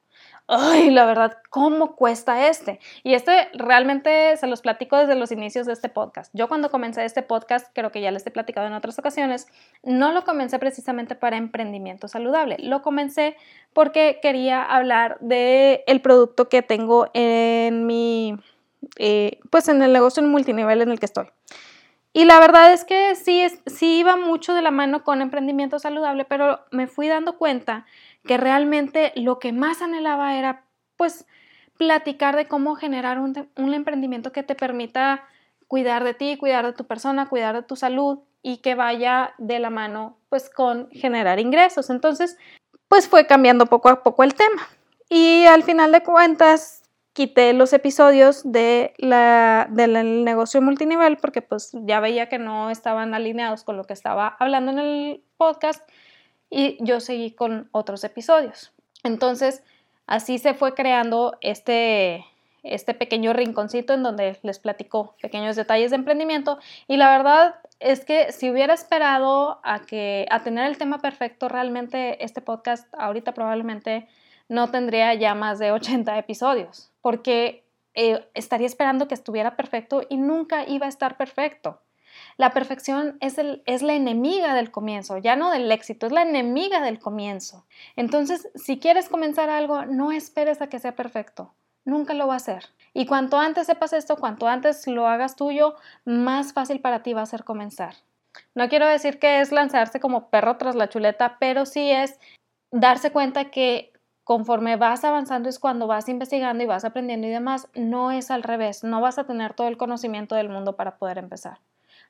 ay, 0.47 0.89
la 0.89 1.05
verdad, 1.05 1.37
¿cómo 1.49 1.95
cuesta 1.95 2.47
este? 2.47 2.79
Y 3.03 3.13
este 3.13 3.49
realmente 3.53 4.35
se 4.37 4.47
los 4.47 4.61
platico 4.61 4.97
desde 4.97 5.15
los 5.15 5.31
inicios 5.31 5.65
de 5.65 5.73
este 5.73 5.89
podcast. 5.89 6.31
Yo 6.33 6.47
cuando 6.47 6.69
comencé 6.69 7.05
este 7.05 7.21
podcast, 7.21 7.67
creo 7.73 7.91
que 7.91 8.01
ya 8.01 8.11
les 8.11 8.25
he 8.27 8.31
platicado 8.31 8.67
en 8.67 8.73
otras 8.73 8.99
ocasiones, 8.99 9.47
no 9.83 10.11
lo 10.11 10.23
comencé 10.23 10.59
precisamente 10.59 11.15
para 11.15 11.37
emprendimiento 11.37 12.07
saludable, 12.07 12.57
lo 12.59 12.81
comencé 12.81 13.35
porque 13.73 14.19
quería 14.21 14.63
hablar 14.63 15.17
del 15.21 15.81
el 15.87 16.01
producto 16.01 16.49
que 16.49 16.61
tengo 16.61 17.09
en 17.13 17.85
mi, 17.85 18.35
eh, 18.97 19.39
pues 19.49 19.67
en 19.69 19.81
el 19.81 19.93
negocio 19.93 20.21
en 20.21 20.29
multinivel 20.29 20.81
en 20.81 20.91
el 20.91 20.99
que 20.99 21.05
estoy. 21.05 21.27
Y 22.15 22.25
la 22.25 22.39
verdad 22.39 22.71
es 22.71 22.85
que 22.85 23.15
sí, 23.15 23.43
sí 23.65 23.97
iba 23.97 24.15
mucho 24.15 24.53
de 24.53 24.61
la 24.61 24.69
mano 24.69 25.03
con 25.03 25.23
emprendimiento 25.23 25.79
saludable, 25.79 26.25
pero 26.25 26.59
me 26.69 26.85
fui 26.85 27.07
dando 27.07 27.39
cuenta 27.39 27.87
que 28.25 28.37
realmente 28.37 29.11
lo 29.15 29.39
que 29.39 29.51
más 29.51 29.81
anhelaba 29.81 30.37
era 30.37 30.65
pues 30.97 31.25
platicar 31.77 32.35
de 32.35 32.47
cómo 32.47 32.75
generar 32.75 33.19
un, 33.19 33.49
un, 33.57 33.73
emprendimiento 33.73 34.31
que 34.31 34.43
te 34.43 34.55
permita 34.55 35.23
cuidar 35.67 36.03
de 36.03 36.13
ti, 36.13 36.37
cuidar 36.37 36.65
de 36.65 36.73
tu 36.73 36.85
persona, 36.85 37.27
cuidar 37.27 37.55
de 37.55 37.63
tu 37.63 37.75
salud 37.75 38.19
y 38.41 38.57
que 38.57 38.75
vaya 38.75 39.33
de 39.37 39.59
la 39.59 39.69
mano 39.69 40.17
pues 40.29 40.49
con 40.49 40.89
generar 40.91 41.39
ingresos. 41.39 41.89
Entonces 41.89 42.37
pues 42.87 43.07
fue 43.07 43.25
cambiando 43.25 43.65
poco 43.65 43.89
a 43.89 44.03
poco 44.03 44.23
el 44.23 44.35
tema. 44.35 44.67
Y 45.09 45.45
al 45.45 45.63
final 45.63 45.91
de 45.91 46.03
cuentas 46.03 46.83
quité 47.13 47.53
los 47.53 47.73
episodios 47.73 48.41
de 48.43 48.93
la, 48.97 49.67
del 49.69 50.23
negocio 50.23 50.61
multinivel 50.61 51.17
porque 51.17 51.41
pues 51.41 51.71
ya 51.73 51.99
veía 51.99 52.27
que 52.29 52.39
no 52.39 52.69
estaban 52.69 53.13
alineados 53.13 53.63
con 53.63 53.77
lo 53.77 53.83
que 53.83 53.93
estaba 53.93 54.35
hablando 54.39 54.71
en 54.71 54.79
el 54.79 55.23
podcast 55.37 55.87
y 56.53 56.77
yo 56.79 56.99
seguí 56.99 57.31
con 57.31 57.67
otros 57.71 58.03
episodios. 58.03 58.71
Entonces, 59.03 59.63
así 60.05 60.37
se 60.37 60.53
fue 60.53 60.75
creando 60.75 61.35
este, 61.41 62.25
este 62.61 62.93
pequeño 62.93 63.33
rinconcito 63.33 63.93
en 63.93 64.03
donde 64.03 64.37
les 64.43 64.59
platico 64.59 65.15
pequeños 65.19 65.55
detalles 65.55 65.89
de 65.89 65.97
emprendimiento 65.97 66.59
y 66.87 66.97
la 66.97 67.09
verdad 67.09 67.55
es 67.79 68.05
que 68.05 68.31
si 68.31 68.51
hubiera 68.51 68.73
esperado 68.73 69.59
a 69.63 69.79
que 69.81 70.27
a 70.29 70.43
tener 70.43 70.67
el 70.67 70.77
tema 70.77 70.99
perfecto 70.99 71.49
realmente 71.49 72.23
este 72.23 72.39
podcast 72.39 72.87
ahorita 72.93 73.33
probablemente 73.33 74.07
no 74.47 74.69
tendría 74.69 75.13
ya 75.15 75.35
más 75.35 75.57
de 75.57 75.71
80 75.71 76.17
episodios 76.19 76.91
porque 77.01 77.63
eh, 77.95 78.25
estaría 78.33 78.67
esperando 78.67 79.07
que 79.07 79.15
estuviera 79.15 79.55
perfecto 79.55 80.03
y 80.07 80.17
nunca 80.17 80.67
iba 80.67 80.85
a 80.85 80.89
estar 80.89 81.17
perfecto. 81.17 81.79
La 82.37 82.51
perfección 82.51 83.17
es, 83.19 83.37
es 83.37 83.81
la 83.81 83.93
enemiga 83.93 84.53
del 84.53 84.71
comienzo, 84.71 85.17
ya 85.17 85.35
no 85.35 85.51
del 85.51 85.71
éxito, 85.71 86.07
es 86.07 86.11
la 86.11 86.23
enemiga 86.23 86.81
del 86.81 86.99
comienzo. 86.99 87.65
Entonces, 87.95 88.49
si 88.55 88.79
quieres 88.79 89.09
comenzar 89.09 89.49
algo, 89.49 89.85
no 89.85 90.11
esperes 90.11 90.61
a 90.61 90.67
que 90.67 90.79
sea 90.79 90.95
perfecto. 90.95 91.53
Nunca 91.85 92.13
lo 92.13 92.27
va 92.27 92.35
a 92.35 92.39
ser. 92.39 92.65
Y 92.93 93.05
cuanto 93.05 93.37
antes 93.37 93.67
sepas 93.67 93.93
esto, 93.93 94.17
cuanto 94.17 94.47
antes 94.47 94.87
lo 94.87 95.07
hagas 95.07 95.35
tuyo, 95.35 95.75
más 96.05 96.53
fácil 96.53 96.79
para 96.79 97.03
ti 97.03 97.13
va 97.13 97.21
a 97.21 97.25
ser 97.25 97.43
comenzar. 97.43 97.95
No 98.55 98.69
quiero 98.69 98.87
decir 98.87 99.19
que 99.19 99.41
es 99.41 99.51
lanzarse 99.51 99.99
como 99.99 100.29
perro 100.29 100.57
tras 100.57 100.75
la 100.75 100.89
chuleta, 100.89 101.37
pero 101.39 101.65
sí 101.65 101.91
es 101.91 102.19
darse 102.71 103.11
cuenta 103.11 103.51
que 103.51 103.93
conforme 104.23 104.77
vas 104.77 105.03
avanzando 105.03 105.49
es 105.49 105.59
cuando 105.59 105.87
vas 105.87 106.07
investigando 106.07 106.63
y 106.63 106.67
vas 106.67 106.85
aprendiendo 106.85 107.27
y 107.27 107.31
demás, 107.31 107.67
no 107.75 108.11
es 108.11 108.31
al 108.31 108.43
revés, 108.43 108.83
no 108.83 109.01
vas 109.01 109.17
a 109.17 109.25
tener 109.25 109.53
todo 109.53 109.67
el 109.67 109.77
conocimiento 109.77 110.35
del 110.35 110.49
mundo 110.49 110.75
para 110.75 110.97
poder 110.97 111.17
empezar. 111.17 111.59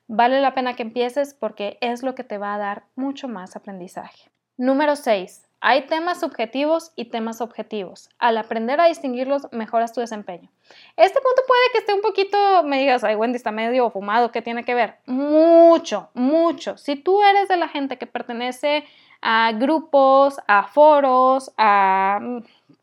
Vale 0.06 0.40
la 0.40 0.54
pena 0.54 0.74
que 0.74 0.82
empieces 0.82 1.34
porque 1.34 1.78
es 1.80 2.02
lo 2.02 2.14
que 2.14 2.24
te 2.24 2.38
va 2.38 2.54
a 2.54 2.58
dar 2.58 2.84
mucho 2.94 3.28
más 3.28 3.56
aprendizaje. 3.56 4.30
Número 4.56 4.96
6. 4.96 5.48
Hay 5.60 5.86
temas 5.86 6.20
subjetivos 6.20 6.92
y 6.94 7.06
temas 7.06 7.40
objetivos. 7.40 8.10
Al 8.18 8.36
aprender 8.36 8.82
a 8.82 8.86
distinguirlos, 8.86 9.48
mejoras 9.50 9.94
tu 9.94 10.00
desempeño. 10.00 10.50
Este 10.96 11.18
punto 11.20 11.42
puede 11.46 11.72
que 11.72 11.78
esté 11.78 11.94
un 11.94 12.02
poquito, 12.02 12.62
me 12.64 12.78
digas, 12.78 13.02
ay, 13.02 13.16
Wendy 13.16 13.36
está 13.36 13.50
medio 13.50 13.88
fumado, 13.88 14.30
¿qué 14.30 14.42
tiene 14.42 14.66
que 14.66 14.74
ver? 14.74 14.98
Mucho, 15.06 16.10
mucho. 16.12 16.76
Si 16.76 16.96
tú 16.96 17.22
eres 17.22 17.48
de 17.48 17.56
la 17.56 17.68
gente 17.68 17.96
que 17.96 18.06
pertenece 18.06 18.84
a 19.22 19.52
grupos, 19.52 20.38
a 20.46 20.64
foros, 20.64 21.50
a 21.56 22.20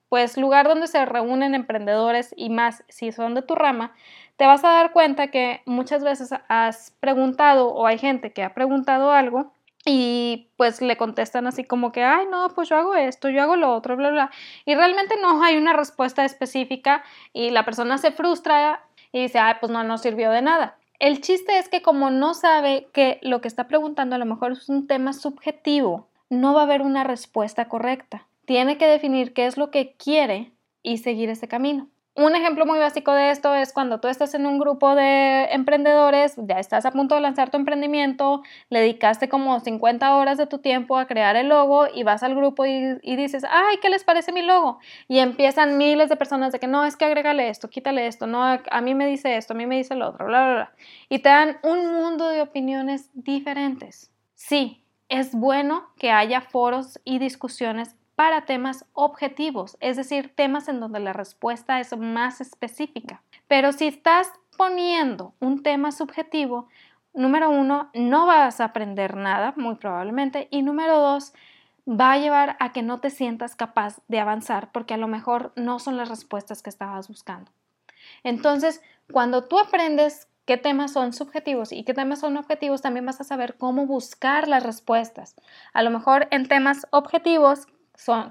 pues 0.10 0.36
lugar 0.36 0.68
donde 0.68 0.88
se 0.88 1.06
reúnen 1.06 1.54
emprendedores 1.54 2.34
y 2.36 2.50
más 2.50 2.84
si 2.90 3.12
son 3.12 3.36
de 3.36 3.44
tu 3.44 3.54
rama, 3.54 3.94
te 4.42 4.48
vas 4.48 4.64
a 4.64 4.70
dar 4.70 4.92
cuenta 4.92 5.28
que 5.28 5.62
muchas 5.68 6.04
veces 6.04 6.32
has 6.48 6.96
preguntado 7.00 7.68
o 7.68 7.86
hay 7.86 8.00
gente 8.00 8.34
que 8.34 8.42
ha 8.42 8.56
preguntado 8.56 9.12
algo 9.12 9.54
y 9.86 10.48
pues 10.58 10.82
le 10.82 10.98
contestan 10.98 11.46
así 11.46 11.64
como 11.64 11.92
que, 11.92 12.04
ay, 12.04 12.26
no, 12.26 12.50
pues 12.56 12.68
yo 12.68 12.76
hago 12.76 12.96
esto, 12.96 13.30
yo 13.30 13.44
hago 13.44 13.56
lo 13.56 13.72
otro, 13.72 13.96
bla, 13.96 14.10
bla. 14.10 14.32
Y 14.66 14.74
realmente 14.74 15.14
no 15.22 15.44
hay 15.44 15.58
una 15.58 15.74
respuesta 15.74 16.26
específica 16.26 17.04
y 17.34 17.52
la 17.52 17.66
persona 17.66 18.00
se 18.00 18.12
frustra 18.12 18.84
y 19.12 19.22
dice, 19.22 19.38
ay, 19.38 19.58
pues 19.60 19.72
no, 19.72 19.84
no 19.84 20.00
sirvió 20.00 20.32
de 20.32 20.42
nada. 20.42 20.76
El 20.98 21.22
chiste 21.22 21.60
es 21.60 21.70
que 21.70 21.84
como 21.84 22.10
no 22.10 22.34
sabe 22.34 22.88
que 22.94 23.20
lo 23.22 23.42
que 23.42 23.48
está 23.48 23.68
preguntando 23.68 24.16
a 24.16 24.18
lo 24.18 24.26
mejor 24.26 24.54
es 24.54 24.70
un 24.70 24.88
tema 24.88 25.14
subjetivo, 25.14 26.08
no 26.32 26.56
va 26.56 26.62
a 26.62 26.64
haber 26.64 26.82
una 26.82 27.04
respuesta 27.04 27.70
correcta. 27.70 28.26
Tiene 28.46 28.80
que 28.80 28.88
definir 28.88 29.36
qué 29.36 29.46
es 29.46 29.58
lo 29.58 29.70
que 29.70 29.94
quiere 29.98 30.52
y 30.82 30.98
seguir 30.98 31.30
ese 31.30 31.48
camino. 31.48 31.90
Un 32.14 32.36
ejemplo 32.36 32.66
muy 32.66 32.78
básico 32.78 33.14
de 33.14 33.32
esto 33.32 33.56
es 33.56 33.72
cuando 33.72 34.02
tú 34.02 34.10
estás 34.10 34.34
en 34.34 34.46
un 34.46 34.60
grupo 34.60 34.96
de 34.96 35.46
emprendedores, 35.46 36.36
ya 36.36 36.60
estás 36.60 36.86
a 36.86 36.92
punto 36.92 37.16
de 37.16 37.22
lanzar 37.22 37.50
tu 37.50 37.56
emprendimiento, 37.56 38.44
le 38.70 38.82
dedicaste 38.82 39.30
como 39.30 39.58
50 39.62 40.14
horas 40.18 40.38
de 40.38 40.46
tu 40.46 40.58
tiempo 40.58 40.98
a 40.98 41.08
crear 41.08 41.38
el 41.38 41.48
logo 41.48 41.86
y 41.94 42.04
vas 42.04 42.22
al 42.24 42.36
grupo 42.36 42.66
y, 42.66 43.16
dices, 43.16 43.46
ay, 43.50 43.78
¿qué 43.82 43.90
les 43.90 44.04
parece 44.04 44.34
mi 44.34 44.42
logo? 44.42 44.80
Y 45.08 45.20
empiezan 45.20 45.78
miles 45.78 46.10
de 46.10 46.18
personas 46.18 46.52
de 46.52 46.60
que 46.60 46.68
no, 46.68 46.84
es 46.84 46.98
que 46.98 47.06
agrégale 47.06 47.48
esto, 47.48 47.70
quítale 47.70 48.06
esto, 48.08 48.28
no, 48.28 48.44
a 48.44 48.82
mí 48.82 48.94
me 48.94 49.08
dice 49.08 49.38
esto, 49.38 49.54
a 49.54 49.58
mí 49.58 49.66
me 49.66 49.78
dice 49.78 49.96
lo 49.96 50.10
otro, 50.10 50.26
bla, 50.26 50.44
bla, 50.44 50.54
bla. 50.54 50.72
Y 51.08 51.20
te 51.20 51.30
dan 51.30 51.60
un 51.64 51.94
mundo 51.96 52.28
de 52.28 52.42
opiniones 52.42 53.10
diferentes. 53.14 54.12
Sí, 54.36 54.84
es 55.08 55.34
bueno 55.34 55.88
que 55.98 56.12
haya 56.12 56.42
foros 56.42 57.00
y 57.06 57.20
discusiones 57.20 57.96
para 58.16 58.46
temas 58.46 58.86
objetivos, 58.94 59.78
es 59.80 59.98
decir, 59.98 60.34
temas 60.36 60.68
en 60.68 60.80
donde 60.80 61.00
la 61.00 61.14
respuesta 61.14 61.80
es 61.80 61.98
más 61.98 62.42
específica. 62.42 63.24
Pero 63.48 63.72
si 63.72 63.88
estás 63.88 64.32
poniendo 64.58 65.34
un 65.40 65.64
tema 65.64 65.92
subjetivo, 65.92 66.68
número 67.14 67.50
uno, 67.50 67.90
no 67.94 68.26
vas 68.26 68.62
a 68.62 68.66
aprender 68.66 69.16
nada, 69.16 69.54
muy 69.58 69.76
probablemente, 69.76 70.48
y 70.52 70.62
número 70.62 71.00
dos, 71.00 71.34
va 71.88 72.14
a 72.14 72.18
llevar 72.18 72.58
a 72.60 72.72
que 72.72 72.84
no 72.84 73.00
te 73.00 73.10
sientas 73.10 73.56
capaz 73.56 74.02
de 74.08 74.20
avanzar 74.20 74.72
porque 74.72 74.94
a 74.94 74.98
lo 74.98 75.08
mejor 75.08 75.52
no 75.56 75.80
son 75.80 75.98
las 75.98 76.10
respuestas 76.10 76.62
que 76.62 76.70
estabas 76.70 77.08
buscando. 77.08 77.52
Entonces, 78.24 78.82
cuando 79.12 79.46
tú 79.46 79.60
aprendes 79.60 80.28
qué 80.46 80.58
temas 80.58 80.94
son 80.94 81.14
subjetivos 81.14 81.72
y 81.72 81.84
qué 81.84 81.94
temas 81.94 82.20
son 82.20 82.38
objetivos, 82.38 82.82
también 82.82 83.06
vas 83.06 83.22
a 83.22 83.26
saber 83.26 83.58
cómo 83.58 83.86
buscar 83.86 84.48
las 84.48 84.64
respuestas. 84.64 85.36
A 85.74 85.84
lo 85.84 85.90
mejor 85.92 86.28
en 86.32 86.48
temas 86.48 86.88
objetivos 86.92 87.68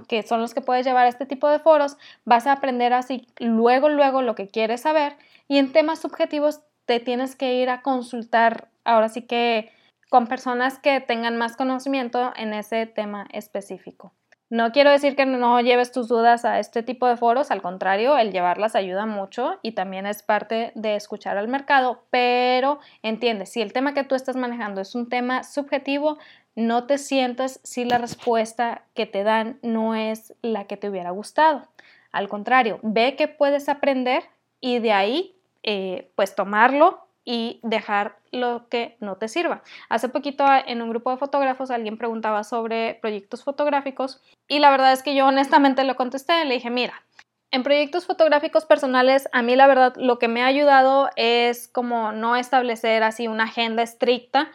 que 0.09 0.23
son 0.23 0.41
los 0.41 0.55
que 0.55 0.61
puedes 0.61 0.87
llevar 0.87 1.07
a 1.07 1.09
este 1.09 1.27
tipo 1.27 1.49
de 1.49 1.59
foros, 1.59 1.97
vas 2.25 2.47
a 2.47 2.53
aprender 2.53 2.93
así 2.93 3.27
luego, 3.39 3.89
luego 3.89 4.23
lo 4.23 4.35
que 4.35 4.49
quieres 4.49 4.83
saber 4.83 5.17
y 5.49 5.59
en 5.59 5.73
temas 5.73 6.01
subjetivos 6.01 6.61
te 6.87 7.01
tienes 7.01 7.37
que 7.37 7.55
ir 7.55 7.71
a 7.71 7.83
consultar 7.83 8.69
ahora 8.85 9.09
sí 9.09 9.23
que 9.23 9.71
con 10.09 10.27
personas 10.27 10.79
que 10.79 11.01
tengan 11.01 11.37
más 11.37 11.57
conocimiento 11.57 12.33
en 12.37 12.53
ese 12.53 12.87
tema 12.87 13.27
específico. 13.33 14.13
No 14.53 14.73
quiero 14.73 14.91
decir 14.91 15.15
que 15.15 15.27
no 15.27 15.61
lleves 15.61 15.93
tus 15.93 16.09
dudas 16.09 16.45
a 16.45 16.59
este 16.59 16.83
tipo 16.83 17.07
de 17.07 17.17
foros, 17.17 17.53
al 17.53 17.63
contrario, 17.63 18.19
el 18.19 18.33
llevarlas 18.33 18.75
ayuda 18.75 19.07
mucho 19.07 19.61
y 19.63 19.73
también 19.73 20.07
es 20.07 20.25
parte 20.25 20.73
de 20.75 20.97
escuchar 20.97 21.39
al 21.39 21.47
mercado, 21.47 22.03
pero 22.11 22.81
entiende, 23.05 23.47
si 23.47 23.63
el 23.63 23.73
tema 23.73 23.95
que 23.95 24.03
tú 24.03 24.17
estás 24.17 24.35
manejando 24.35 24.81
es 24.81 24.97
un 24.97 25.09
tema 25.09 25.45
subjetivo, 25.45 26.19
no 26.55 26.87
te 26.87 26.99
sientas 26.99 27.61
si 27.63 27.85
la 27.85 27.99
respuesta 27.99 28.85
que 28.95 29.07
te 29.07 29.25
dan 29.25 29.59
no 29.63 29.95
es 29.95 30.35
la 30.43 30.65
que 30.65 30.77
te 30.77 30.89
hubiera 30.89 31.11
gustado. 31.11 31.69
Al 32.13 32.29
contrario, 32.29 32.81
ve 32.83 33.17
que 33.17 33.29
puedes 33.29 33.69
aprender 33.69 34.25
y 34.61 34.79
de 34.79 34.93
ahí 34.93 35.37
eh, 35.63 36.11
pues 36.17 36.35
tomarlo 36.35 37.07
y 37.25 37.61
dejar 37.63 38.17
lo 38.33 38.69
que 38.69 38.97
no 39.01 39.17
te 39.17 39.29
sirva. 39.29 39.63
Hace 39.89 40.09
poquito 40.09 40.45
en 40.67 40.83
un 40.83 40.91
grupo 40.91 41.11
de 41.11 41.19
fotógrafos 41.19 41.71
alguien 41.71 41.99
preguntaba 41.99 42.45
sobre 42.45 42.95
proyectos 42.95 43.45
fotográficos 43.45 44.21
y 44.49 44.59
la 44.59 44.71
verdad 44.71 44.93
es 44.93 45.03
que 45.03 45.15
yo 45.15 45.27
honestamente 45.27 45.85
lo 45.85 45.97
contesté, 45.97 46.45
le 46.45 46.55
dije, 46.55 46.71
mira, 46.71 47.03
en 47.53 47.63
proyectos 47.63 48.07
fotográficos 48.07 48.65
personales, 48.65 49.29
a 49.33 49.43
mí 49.43 49.57
la 49.57 49.67
verdad 49.67 49.95
lo 49.97 50.19
que 50.19 50.29
me 50.29 50.43
ha 50.43 50.47
ayudado 50.47 51.11
es 51.17 51.69
como 51.69 52.13
no 52.13 52.37
establecer 52.37 53.03
así 53.03 53.27
una 53.29 53.45
agenda 53.45 53.83
estricta, 53.83 54.51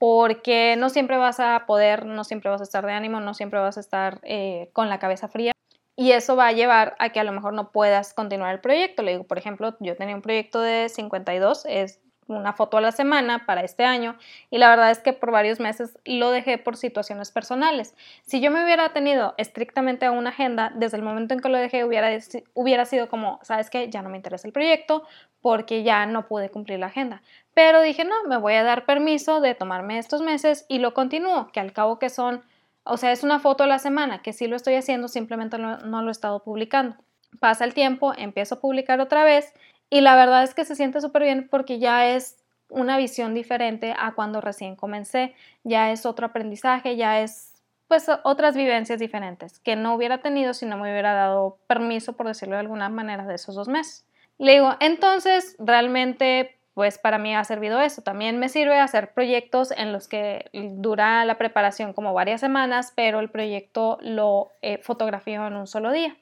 porque 0.00 0.76
no 0.78 0.88
siempre 0.88 1.18
vas 1.18 1.40
a 1.40 1.66
poder, 1.66 2.06
no 2.06 2.24
siempre 2.24 2.48
vas 2.48 2.62
a 2.62 2.64
estar 2.64 2.86
de 2.86 2.92
ánimo, 2.94 3.20
no 3.20 3.34
siempre 3.34 3.60
vas 3.60 3.76
a 3.76 3.80
estar 3.80 4.18
eh, 4.22 4.70
con 4.72 4.88
la 4.88 4.98
cabeza 4.98 5.28
fría. 5.28 5.52
Y 5.94 6.12
eso 6.12 6.36
va 6.36 6.46
a 6.46 6.52
llevar 6.52 6.96
a 6.98 7.10
que 7.10 7.20
a 7.20 7.24
lo 7.24 7.32
mejor 7.32 7.52
no 7.52 7.70
puedas 7.70 8.14
continuar 8.14 8.54
el 8.54 8.62
proyecto. 8.62 9.02
Le 9.02 9.12
digo, 9.12 9.24
por 9.24 9.36
ejemplo, 9.36 9.76
yo 9.78 9.96
tenía 9.96 10.14
un 10.16 10.22
proyecto 10.22 10.62
de 10.62 10.88
52, 10.88 11.66
es 11.66 12.00
una 12.28 12.54
foto 12.54 12.78
a 12.78 12.80
la 12.80 12.92
semana 12.92 13.44
para 13.44 13.62
este 13.62 13.84
año 13.84 14.16
y 14.50 14.58
la 14.58 14.70
verdad 14.70 14.90
es 14.90 15.00
que 15.00 15.12
por 15.12 15.32
varios 15.32 15.60
meses 15.60 15.98
lo 16.04 16.30
dejé 16.30 16.56
por 16.56 16.76
situaciones 16.76 17.30
personales. 17.30 17.94
Si 18.22 18.40
yo 18.40 18.50
me 18.50 18.64
hubiera 18.64 18.94
tenido 18.94 19.34
estrictamente 19.36 20.06
a 20.06 20.12
una 20.12 20.30
agenda, 20.30 20.72
desde 20.74 20.96
el 20.96 21.02
momento 21.02 21.34
en 21.34 21.40
que 21.40 21.48
lo 21.48 21.58
dejé 21.58 21.84
hubiera, 21.84 22.08
hubiera 22.54 22.84
sido 22.86 23.08
como, 23.08 23.38
sabes 23.42 23.68
que 23.68 23.90
ya 23.90 24.00
no 24.00 24.08
me 24.08 24.16
interesa 24.16 24.46
el 24.46 24.52
proyecto 24.52 25.04
porque 25.42 25.82
ya 25.82 26.06
no 26.06 26.26
pude 26.26 26.50
cumplir 26.50 26.78
la 26.78 26.86
agenda. 26.86 27.22
Pero 27.54 27.82
dije, 27.82 28.04
no, 28.04 28.24
me 28.28 28.36
voy 28.36 28.54
a 28.54 28.62
dar 28.62 28.86
permiso 28.86 29.40
de 29.40 29.54
tomarme 29.54 29.98
estos 29.98 30.22
meses 30.22 30.64
y 30.68 30.78
lo 30.78 30.94
continúo, 30.94 31.50
que 31.52 31.60
al 31.60 31.72
cabo 31.72 31.98
que 31.98 32.10
son, 32.10 32.42
o 32.84 32.96
sea, 32.96 33.12
es 33.12 33.22
una 33.22 33.40
foto 33.40 33.64
a 33.64 33.66
la 33.66 33.78
semana, 33.78 34.22
que 34.22 34.32
sí 34.32 34.46
lo 34.46 34.56
estoy 34.56 34.74
haciendo, 34.74 35.08
simplemente 35.08 35.58
no, 35.58 35.78
no 35.78 36.02
lo 36.02 36.08
he 36.08 36.12
estado 36.12 36.42
publicando. 36.42 36.96
Pasa 37.40 37.64
el 37.64 37.74
tiempo, 37.74 38.12
empiezo 38.16 38.56
a 38.56 38.60
publicar 38.60 39.00
otra 39.00 39.24
vez 39.24 39.52
y 39.88 40.00
la 40.00 40.16
verdad 40.16 40.44
es 40.44 40.54
que 40.54 40.64
se 40.64 40.76
siente 40.76 41.00
súper 41.00 41.24
bien 41.24 41.48
porque 41.48 41.78
ya 41.78 42.08
es 42.08 42.36
una 42.70 42.96
visión 42.96 43.34
diferente 43.34 43.94
a 43.98 44.12
cuando 44.12 44.40
recién 44.40 44.76
comencé, 44.76 45.34
ya 45.64 45.90
es 45.90 46.06
otro 46.06 46.26
aprendizaje, 46.26 46.96
ya 46.96 47.20
es 47.20 47.50
pues 47.88 48.06
otras 48.22 48.54
vivencias 48.54 49.00
diferentes 49.00 49.58
que 49.58 49.74
no 49.74 49.96
hubiera 49.96 50.18
tenido 50.18 50.54
si 50.54 50.64
no 50.64 50.76
me 50.76 50.92
hubiera 50.92 51.12
dado 51.12 51.58
permiso, 51.66 52.12
por 52.12 52.28
decirlo 52.28 52.54
de 52.54 52.60
alguna 52.60 52.88
manera, 52.88 53.26
de 53.26 53.34
esos 53.34 53.56
dos 53.56 53.66
meses. 53.66 54.06
Le 54.38 54.52
digo, 54.52 54.76
entonces 54.78 55.56
realmente 55.58 56.59
pues 56.74 56.98
para 56.98 57.18
mí 57.18 57.34
ha 57.34 57.44
servido 57.44 57.80
eso. 57.80 58.02
También 58.02 58.38
me 58.38 58.48
sirve 58.48 58.78
hacer 58.78 59.12
proyectos 59.12 59.72
en 59.72 59.92
los 59.92 60.08
que 60.08 60.50
dura 60.52 61.24
la 61.24 61.36
preparación 61.36 61.92
como 61.92 62.14
varias 62.14 62.40
semanas, 62.40 62.92
pero 62.94 63.20
el 63.20 63.30
proyecto 63.30 63.98
lo 64.00 64.52
eh, 64.62 64.78
fotografío 64.78 65.46
en 65.46 65.56
un 65.56 65.66
solo 65.66 65.92
día. 65.92 66.16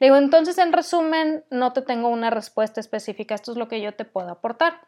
Le 0.00 0.06
digo, 0.06 0.16
entonces 0.16 0.58
en 0.58 0.72
resumen, 0.72 1.44
no 1.50 1.72
te 1.72 1.82
tengo 1.82 2.08
una 2.08 2.30
respuesta 2.30 2.80
específica, 2.80 3.34
esto 3.34 3.52
es 3.52 3.58
lo 3.58 3.68
que 3.68 3.80
yo 3.80 3.94
te 3.94 4.04
puedo 4.04 4.30
aportar. 4.30 4.80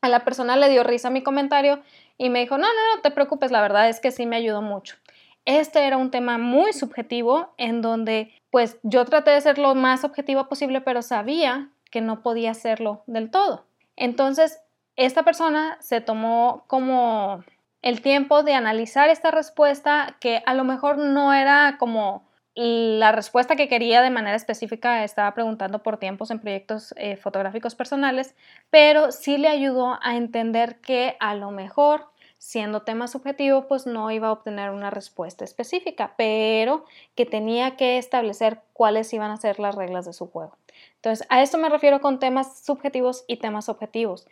A 0.00 0.08
la 0.08 0.24
persona 0.24 0.56
le 0.56 0.68
dio 0.68 0.84
risa 0.84 1.10
mi 1.10 1.22
comentario 1.22 1.82
y 2.18 2.30
me 2.30 2.40
dijo, 2.40 2.56
no, 2.58 2.66
no, 2.66 2.96
no 2.96 3.02
te 3.02 3.10
preocupes, 3.10 3.50
la 3.50 3.60
verdad 3.60 3.88
es 3.88 4.00
que 4.00 4.10
sí 4.12 4.26
me 4.26 4.36
ayudó 4.36 4.62
mucho. 4.62 4.96
Este 5.44 5.86
era 5.86 5.96
un 5.96 6.10
tema 6.10 6.36
muy 6.36 6.72
subjetivo 6.72 7.54
en 7.56 7.80
donde 7.80 8.32
pues 8.50 8.78
yo 8.82 9.04
traté 9.06 9.30
de 9.30 9.40
ser 9.40 9.58
lo 9.58 9.74
más 9.74 10.04
objetiva 10.04 10.48
posible, 10.48 10.82
pero 10.82 11.00
sabía 11.00 11.70
que 11.90 12.00
no 12.00 12.22
podía 12.22 12.50
hacerlo 12.50 13.02
del 13.06 13.30
todo. 13.30 13.67
Entonces, 13.98 14.60
esta 14.96 15.24
persona 15.24 15.76
se 15.80 16.00
tomó 16.00 16.64
como 16.66 17.44
el 17.82 18.00
tiempo 18.00 18.42
de 18.42 18.54
analizar 18.54 19.08
esta 19.10 19.30
respuesta 19.30 20.16
que 20.20 20.42
a 20.46 20.54
lo 20.54 20.64
mejor 20.64 20.98
no 20.98 21.34
era 21.34 21.76
como 21.78 22.26
la 22.54 23.12
respuesta 23.12 23.54
que 23.54 23.68
quería 23.68 24.02
de 24.02 24.10
manera 24.10 24.34
específica, 24.34 25.04
estaba 25.04 25.32
preguntando 25.32 25.80
por 25.80 25.98
tiempos 25.98 26.32
en 26.32 26.40
proyectos 26.40 26.92
eh, 26.96 27.16
fotográficos 27.16 27.76
personales, 27.76 28.34
pero 28.70 29.12
sí 29.12 29.38
le 29.38 29.46
ayudó 29.46 29.98
a 30.02 30.16
entender 30.16 30.80
que 30.80 31.16
a 31.20 31.36
lo 31.36 31.52
mejor 31.52 32.06
siendo 32.38 32.82
tema 32.82 33.08
subjetivo, 33.08 33.66
pues 33.68 33.86
no 33.86 34.10
iba 34.10 34.28
a 34.28 34.32
obtener 34.32 34.70
una 34.70 34.90
respuesta 34.90 35.44
específica, 35.44 36.14
pero 36.16 36.84
que 37.14 37.26
tenía 37.26 37.76
que 37.76 37.98
establecer 37.98 38.60
cuáles 38.72 39.12
iban 39.12 39.30
a 39.30 39.36
ser 39.36 39.58
las 39.60 39.74
reglas 39.74 40.06
de 40.06 40.12
su 40.12 40.26
juego. 40.30 40.56
Entonces, 40.98 41.26
a 41.30 41.42
esto 41.42 41.58
me 41.58 41.68
refiero 41.68 42.00
con 42.00 42.18
temas 42.18 42.64
subjetivos 42.64 43.24
y 43.28 43.36
temas 43.36 43.68
objetivos. 43.68 44.26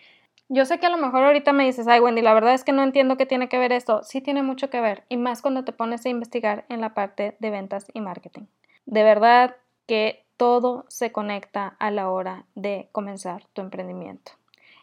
Yo 0.48 0.64
sé 0.64 0.78
que 0.78 0.86
a 0.86 0.90
lo 0.90 0.98
mejor 0.98 1.24
ahorita 1.24 1.52
me 1.52 1.64
dices, 1.64 1.88
ay 1.88 2.00
Wendy, 2.00 2.22
la 2.22 2.34
verdad 2.34 2.54
es 2.54 2.62
que 2.62 2.72
no 2.72 2.82
entiendo 2.82 3.16
qué 3.16 3.26
tiene 3.26 3.48
que 3.48 3.58
ver 3.58 3.72
esto. 3.72 4.02
Sí 4.02 4.20
tiene 4.20 4.42
mucho 4.42 4.70
que 4.70 4.80
ver, 4.80 5.04
y 5.08 5.16
más 5.16 5.42
cuando 5.42 5.64
te 5.64 5.72
pones 5.72 6.06
a 6.06 6.08
investigar 6.08 6.64
en 6.68 6.80
la 6.80 6.94
parte 6.94 7.36
de 7.40 7.50
ventas 7.50 7.86
y 7.94 8.00
marketing. 8.00 8.44
De 8.84 9.02
verdad 9.02 9.56
que 9.86 10.24
todo 10.36 10.84
se 10.88 11.12
conecta 11.12 11.76
a 11.78 11.90
la 11.90 12.10
hora 12.10 12.44
de 12.54 12.88
comenzar 12.92 13.44
tu 13.52 13.62
emprendimiento. 13.62 14.32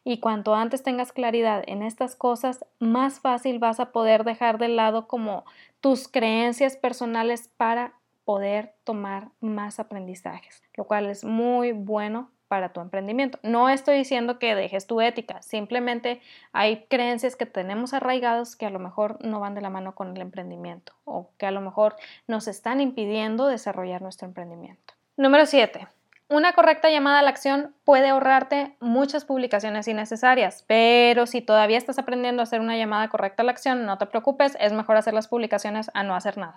Y 0.04 0.20
cuanto 0.20 0.54
antes 0.54 0.84
tengas 0.84 1.14
claridad 1.14 1.64
en 1.66 1.82
estas 1.82 2.16
cosas, 2.16 2.66
más 2.80 3.22
fácil 3.22 3.60
vas 3.60 3.80
a 3.80 3.92
poder 3.92 4.26
dejar 4.26 4.58
de 4.58 4.68
lado 4.68 5.08
como 5.08 5.46
tus 5.80 6.10
creencias 6.10 6.76
personales 6.76 7.50
para 7.56 7.94
poder 8.26 8.76
tomar 8.84 9.30
más 9.40 9.80
aprendizajes, 9.80 10.64
lo 10.76 10.86
cual 10.86 11.08
es 11.08 11.24
muy 11.24 11.72
bueno 11.72 12.32
para 12.48 12.72
tu 12.72 12.82
emprendimiento. 12.82 13.40
No 13.42 13.68
estoy 13.68 13.98
diciendo 13.98 14.38
que 14.38 14.54
dejes 14.54 14.86
tu 14.86 15.02
ética, 15.02 15.42
simplemente 15.42 16.22
hay 16.52 16.86
creencias 16.86 17.36
que 17.36 17.46
tenemos 17.46 17.94
arraigados 17.94 18.56
que 18.56 18.68
a 18.68 18.70
lo 18.70 18.80
mejor 18.80 19.18
no 19.26 19.40
van 19.40 19.56
de 19.56 19.62
la 19.62 19.70
mano 19.70 19.96
con 19.96 20.16
el 20.16 20.22
emprendimiento 20.22 20.94
o 21.04 21.32
que 21.38 21.48
a 21.48 21.52
lo 21.52 21.62
mejor 21.62 21.96
nos 22.28 22.48
están 22.48 22.80
impidiendo 22.80 23.48
desarrollar 23.48 24.02
nuestro 24.02 24.28
emprendimiento. 24.28 24.94
Número 25.18 25.46
7. 25.46 25.88
Una 26.30 26.54
correcta 26.54 26.90
llamada 26.90 27.20
a 27.20 27.22
la 27.22 27.30
acción 27.30 27.76
puede 27.84 28.08
ahorrarte 28.10 28.76
muchas 28.80 29.26
publicaciones 29.26 29.88
innecesarias, 29.88 30.64
pero 30.68 31.28
si 31.28 31.42
todavía 31.42 31.78
estás 31.78 32.00
aprendiendo 32.00 32.42
a 32.42 32.44
hacer 32.44 32.62
una 32.62 32.78
llamada 32.78 33.10
correcta 33.10 33.44
a 33.44 33.46
la 33.46 33.52
acción, 33.52 33.86
no 33.86 33.98
te 33.98 34.06
preocupes, 34.06 34.58
es 34.60 34.72
mejor 34.72 34.96
hacer 34.96 35.14
las 35.14 35.28
publicaciones 35.28 35.92
a 35.94 36.04
no 36.04 36.16
hacer 36.16 36.38
nada. 36.38 36.56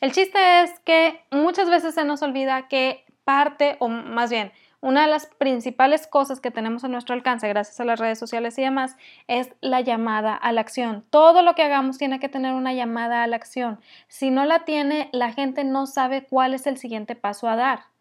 El 0.00 0.12
chiste 0.12 0.62
es 0.62 0.78
que 0.80 1.24
muchas 1.30 1.68
veces 1.68 1.94
se 1.94 2.04
nos 2.04 2.22
olvida 2.22 2.68
que 2.68 3.04
parte, 3.24 3.76
o 3.80 3.88
más 3.88 4.30
bien, 4.30 4.50
una 4.80 5.02
de 5.02 5.08
las 5.08 5.26
principales 5.26 6.08
cosas 6.08 6.40
que 6.40 6.50
tenemos 6.50 6.82
a 6.82 6.88
nuestro 6.88 7.14
alcance 7.14 7.46
gracias 7.48 7.78
a 7.78 7.84
las 7.84 8.00
redes 8.00 8.18
sociales 8.18 8.58
y 8.58 8.62
demás 8.62 8.96
es 9.28 9.54
la 9.60 9.80
llamada 9.80 10.34
a 10.34 10.50
la 10.50 10.62
acción. 10.62 11.04
Todo 11.10 11.42
lo 11.42 11.54
que 11.54 11.62
hagamos 11.62 11.98
tiene 11.98 12.18
que 12.18 12.28
tener 12.28 12.54
una 12.54 12.72
llamada 12.72 13.22
a 13.22 13.26
la 13.28 13.36
acción. 13.36 13.78
Si 14.08 14.30
no 14.30 14.44
la 14.44 14.64
tiene, 14.64 15.08
la 15.12 15.32
gente 15.32 15.62
no 15.62 15.86
sabe 15.86 16.24
cuál 16.24 16.54
es 16.54 16.66
el 16.66 16.78
siguiente 16.78 17.14
paso 17.14 17.48
a 17.48 17.54
dar 17.54 17.91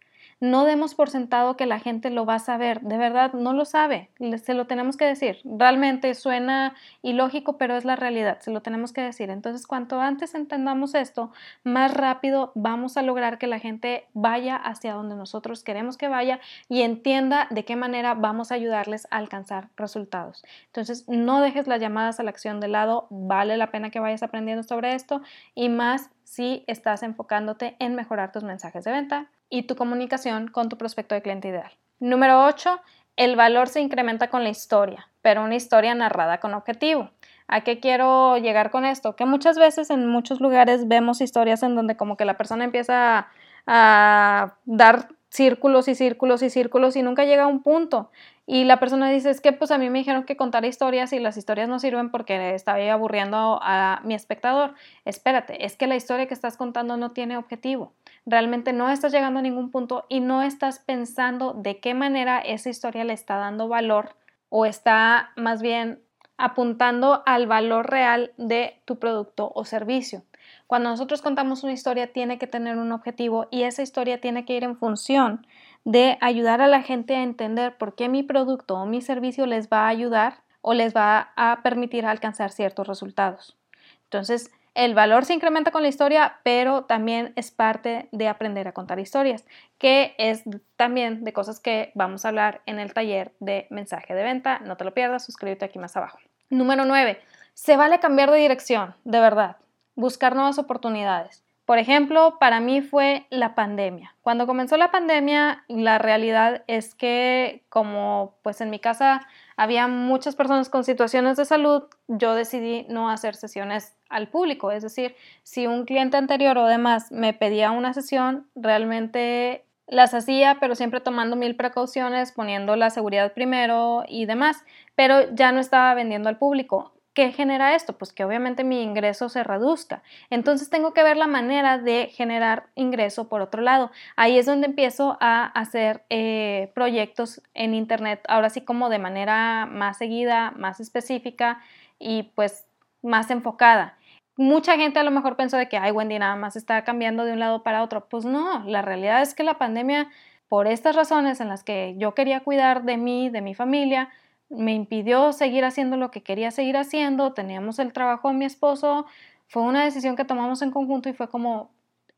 no 0.42 0.66
demos 0.66 0.96
por 0.96 1.10
sentado 1.10 1.56
que 1.56 1.68
la 1.68 1.80
gente 1.80 2.10
lo 2.10 2.26
va 2.26 2.36
a 2.36 2.40
saber, 2.40 2.82
de 2.82 2.98
verdad 2.98 3.34
no 3.34 3.54
lo 3.54 3.64
sabe, 3.64 4.10
se 4.44 4.56
lo 4.56 4.66
tenemos 4.66 4.98
que 4.98 5.06
decir. 5.06 5.40
Realmente 5.46 6.16
suena 6.16 6.74
ilógico, 7.04 7.58
pero 7.58 7.78
es 7.78 7.86
la 7.86 7.96
realidad, 7.96 8.40
se 8.40 8.50
lo 8.50 8.62
tenemos 8.64 8.92
que 8.92 9.02
decir. 9.02 9.30
Entonces, 9.30 9.68
cuanto 9.68 10.02
antes 10.02 10.34
entendamos 10.34 10.96
esto, 10.96 11.32
más 11.64 11.94
rápido 11.94 12.52
vamos 12.56 12.98
a 12.98 13.04
lograr 13.04 13.38
que 13.38 13.46
la 13.46 13.60
gente 13.60 14.08
vaya 14.14 14.56
hacia 14.56 14.94
donde 14.94 15.16
nosotros 15.16 15.64
queremos 15.64 15.96
que 15.96 16.08
vaya 16.08 16.40
y 16.68 16.82
entienda 16.82 17.48
de 17.52 17.64
qué 17.64 17.76
manera 17.76 18.16
vamos 18.16 18.52
a 18.52 18.56
ayudarles 18.56 19.08
a 19.12 19.18
alcanzar 19.18 19.70
resultados. 19.78 20.44
Entonces, 20.66 21.08
no 21.08 21.40
dejes 21.42 21.68
las 21.68 21.80
llamadas 21.80 22.20
a 22.20 22.24
la 22.24 22.32
acción 22.32 22.60
de 22.60 22.68
lado, 22.68 23.06
vale 23.12 23.58
la 23.58 23.70
pena 23.70 23.92
que 23.92 24.00
vayas 24.00 24.24
aprendiendo 24.24 24.64
sobre 24.64 24.96
esto 24.96 25.22
y 25.54 25.70
más 25.70 26.10
si 26.32 26.64
estás 26.68 27.04
enfocándote 27.04 27.76
en 27.80 27.94
mejorar 27.94 28.32
tus 28.32 28.44
mensajes 28.44 28.86
de 28.86 28.92
venta, 28.92 29.30
y 29.50 29.64
tu 29.64 29.76
comunicación 29.76 30.48
con 30.48 30.70
tu 30.70 30.78
prospecto 30.78 31.14
de 31.14 31.22
cliente 31.22 31.50
ideal. 31.50 31.72
Número 32.00 32.46
8. 32.46 32.80
El 33.18 33.36
valor 33.36 33.68
se 33.68 33.82
incrementa 33.82 34.30
con 34.30 34.44
la 34.44 34.50
historia, 34.50 35.10
pero 35.22 35.44
una 35.44 35.56
historia 35.56 35.94
narrada 35.94 36.40
con 36.40 36.54
objetivo. 36.54 37.12
¿A 37.50 37.66
qué 37.66 37.82
quiero 37.82 38.38
llegar 38.38 38.72
con 38.72 38.86
esto? 38.86 39.18
Que 39.18 39.26
muchas 39.26 39.58
veces 39.58 39.90
en 39.90 40.08
muchos 40.08 40.40
lugares 40.40 40.88
vemos 40.88 41.20
historias 41.20 41.64
en 41.64 41.76
donde 41.76 41.98
como 41.98 42.16
que 42.16 42.24
la 42.24 42.38
persona 42.38 42.64
empieza 42.64 43.28
a, 43.68 44.56
dar 44.64 45.10
círculos 45.32 45.88
y 45.88 45.96
círculos 45.96 46.44
y 46.44 46.50
círculos 46.50 46.96
y 46.96 47.04
nunca 47.04 47.24
llega 47.24 47.44
a 47.44 47.48
un 47.48 47.64
punto. 47.64 48.12
Y 48.46 48.66
la 48.66 48.80
persona 48.82 49.10
dice, 49.10 49.30
es 49.30 49.40
que 49.40 49.54
pues 49.54 49.72
a 49.72 49.78
mí 49.78 49.90
me 49.90 50.00
dijeron 50.00 50.26
que 50.26 50.36
contar 50.36 50.66
historias 50.66 51.14
y 51.14 51.20
las 51.20 51.38
historias 51.38 51.70
no 51.70 51.80
sirven 51.80 52.12
porque 52.12 52.54
estaba 52.54 52.80
aburriendo 52.92 53.60
a 53.62 54.02
mi 54.04 54.14
espectador. 54.14 54.76
Espérate, 55.06 55.66
es 55.66 55.78
que 55.78 55.88
la 55.88 55.96
historia 55.96 56.28
que 56.28 56.34
estás 56.34 56.58
contando 56.58 56.98
no 56.98 57.12
tiene 57.12 57.38
objetivo. 57.38 57.94
Realmente 58.26 58.74
no 58.74 58.90
estás 58.90 59.14
llegando 59.14 59.40
a 59.40 59.44
ningún 59.44 59.72
punto 59.72 60.06
y 60.10 60.20
no 60.20 60.44
estás 60.44 60.80
pensando 60.80 61.54
de 61.54 61.80
qué 61.80 61.94
manera 61.94 62.40
esa 62.40 62.70
historia 62.70 63.06
le 63.06 63.14
está 63.14 63.38
dando 63.38 63.70
valor 63.70 64.16
o 64.50 64.66
está 64.66 65.32
más 65.38 65.62
bien 65.62 66.02
apuntando 66.38 67.24
al 67.26 67.48
valor 67.48 67.90
real 67.90 68.34
de 68.38 68.82
tu 68.84 69.00
producto 69.00 69.50
o 69.56 69.64
servicio. 69.64 70.24
Cuando 70.72 70.90
nosotros 70.90 71.22
contamos 71.22 71.64
una 71.64 71.74
historia 71.74 72.14
tiene 72.14 72.38
que 72.38 72.48
tener 72.48 72.78
un 72.78 72.94
objetivo 72.94 73.50
y 73.52 73.64
esa 73.64 73.82
historia 73.82 74.22
tiene 74.22 74.46
que 74.46 74.54
ir 74.54 74.64
en 74.64 74.78
función 74.78 75.46
de 75.84 76.18
ayudar 76.22 76.62
a 76.62 76.68
la 76.68 76.82
gente 76.82 77.14
a 77.14 77.24
entender 77.24 77.78
por 77.78 77.94
qué 77.94 78.08
mi 78.08 78.24
producto 78.24 78.76
o 78.76 78.86
mi 78.86 79.02
servicio 79.02 79.46
les 79.48 79.68
va 79.68 79.80
a 79.80 79.88
ayudar 79.90 80.44
o 80.62 80.74
les 80.74 80.96
va 80.96 81.34
a 81.36 81.60
permitir 81.62 82.06
alcanzar 82.06 82.52
ciertos 82.52 82.88
resultados. 82.88 83.58
Entonces, 84.06 84.50
el 84.74 84.96
valor 84.96 85.26
se 85.26 85.34
incrementa 85.34 85.72
con 85.72 85.82
la 85.82 85.90
historia, 85.90 86.40
pero 86.44 86.86
también 86.86 87.34
es 87.36 87.52
parte 87.52 88.08
de 88.14 88.30
aprender 88.30 88.70
a 88.70 88.72
contar 88.72 88.98
historias, 88.98 89.44
que 89.78 90.16
es 90.18 90.44
también 90.78 91.26
de 91.26 91.34
cosas 91.34 91.60
que 91.60 91.92
vamos 91.96 92.24
a 92.24 92.30
hablar 92.30 92.62
en 92.66 92.80
el 92.80 92.94
taller 92.94 93.34
de 93.42 93.68
mensaje 93.72 94.16
de 94.16 94.24
venta. 94.24 94.60
No 94.60 94.78
te 94.78 94.86
lo 94.86 94.94
pierdas, 94.94 95.26
suscríbete 95.26 95.66
aquí 95.66 95.80
más 95.80 95.98
abajo. 95.98 96.20
Número 96.50 96.86
9. 96.86 97.22
Se 97.56 97.76
vale 97.76 98.00
cambiar 98.00 98.32
de 98.32 98.38
dirección, 98.38 98.96
de 99.04 99.20
verdad. 99.20 99.58
Buscar 99.96 100.36
nuevas 100.36 100.58
oportunidades. 100.60 101.44
Por 101.66 101.78
ejemplo, 101.78 102.38
para 102.40 102.60
mí 102.60 102.82
fue 102.82 103.28
la 103.30 103.56
pandemia. 103.56 104.16
Cuando 104.22 104.46
comenzó 104.46 104.76
la 104.78 104.92
pandemia, 104.92 105.64
la 105.70 106.00
realidad 106.00 106.64
es 106.68 106.96
que 106.96 107.64
como 107.70 108.36
pues 108.42 108.60
en 108.62 108.70
mi 108.70 108.80
casa 108.80 109.26
había 109.56 109.88
muchas 109.88 110.36
personas 110.36 110.70
con 110.70 110.84
situaciones 110.84 111.38
de 111.38 111.46
salud, 111.46 111.84
yo 112.08 112.36
decidí 112.36 112.86
no 112.90 113.10
hacer 113.10 113.36
sesiones 113.36 113.96
al 114.10 114.28
público. 114.28 114.72
Es 114.72 114.84
decir, 114.84 115.16
si 115.44 115.68
un 115.68 115.86
cliente 115.86 116.18
anterior 116.18 116.58
o 116.58 116.66
demás 116.66 117.12
me 117.12 117.34
pedía 117.34 117.72
una 117.72 117.94
sesión, 117.94 118.50
realmente 118.56 119.64
las 119.88 120.14
hacía, 120.14 120.58
pero 120.60 120.76
siempre 120.76 121.00
tomando 121.00 121.36
mil 121.36 121.56
precauciones, 121.56 122.32
poniendo 122.32 122.76
la 122.76 122.90
seguridad 122.90 123.34
primero 123.34 124.04
y 124.08 124.26
demás, 124.26 124.64
pero 124.96 125.34
ya 125.36 125.52
no 125.52 125.60
estaba 125.60 125.94
vendiendo 125.94 126.28
al 126.28 126.38
público. 126.38 126.92
¿Qué 127.14 127.34
genera 127.34 127.76
esto? 127.76 127.98
Pues 127.98 128.14
que 128.14 128.24
obviamente 128.24 128.64
mi 128.64 128.82
ingreso 128.82 129.28
se 129.28 129.44
reduzca. 129.44 130.02
Entonces 130.30 130.70
tengo 130.70 130.94
que 130.94 131.04
ver 131.04 131.18
la 131.18 131.28
manera 131.28 131.78
de 131.78 132.08
generar 132.08 132.68
ingreso 132.76 133.28
por 133.28 133.42
otro 133.42 133.62
lado. 133.62 133.92
Ahí 134.16 134.38
es 134.38 134.46
donde 134.46 134.68
empiezo 134.68 135.18
a 135.20 135.46
hacer 135.48 136.06
eh, 136.10 136.72
proyectos 136.74 137.42
en 137.54 137.74
Internet, 137.74 138.24
ahora 138.30 138.50
sí 138.50 138.62
como 138.62 138.90
de 138.90 139.00
manera 139.00 139.66
más 139.66 139.98
seguida, 139.98 140.52
más 140.52 140.80
específica 140.80 141.62
y 142.00 142.24
pues 142.36 142.66
más 143.02 143.30
enfocada. 143.30 143.98
Mucha 144.38 144.78
gente 144.78 145.00
a 145.00 145.04
lo 145.04 145.12
mejor 145.12 145.36
pensó 145.36 145.58
de 145.58 145.68
que, 145.68 145.78
ay, 145.78 145.92
Wendy 145.92 146.18
nada 146.18 146.38
más 146.38 146.56
está 146.56 146.84
cambiando 146.86 147.26
de 147.26 147.34
un 147.34 147.40
lado 147.40 147.62
para 147.64 147.84
otro. 147.84 148.08
Pues 148.08 148.24
no, 148.24 148.64
la 148.66 148.82
realidad 148.82 149.22
es 149.22 149.36
que 149.36 149.44
la 149.44 149.58
pandemia, 149.58 150.10
por 150.48 150.66
estas 150.68 150.96
razones 150.96 151.42
en 151.42 151.50
las 151.50 151.64
que 151.64 151.96
yo 151.98 152.14
quería 152.14 152.40
cuidar 152.40 152.84
de 152.84 152.96
mí, 152.96 153.30
de 153.30 153.42
mi 153.42 153.54
familia, 153.54 154.10
me 154.52 154.74
impidió 154.74 155.32
seguir 155.32 155.64
haciendo 155.64 155.98
lo 155.98 156.12
que 156.12 156.22
quería 156.22 156.52
seguir 156.52 156.78
haciendo, 156.78 157.34
teníamos 157.34 157.80
el 157.80 157.94
trabajo 157.94 158.28
de 158.28 158.36
mi 158.36 158.46
esposo, 158.46 159.06
fue 159.48 159.64
una 159.64 159.84
decisión 159.84 160.16
que 160.16 160.26
tomamos 160.26 160.62
en 160.62 160.72
conjunto 160.72 161.10
y 161.10 161.14
fue 161.14 161.30
como, 161.30 161.72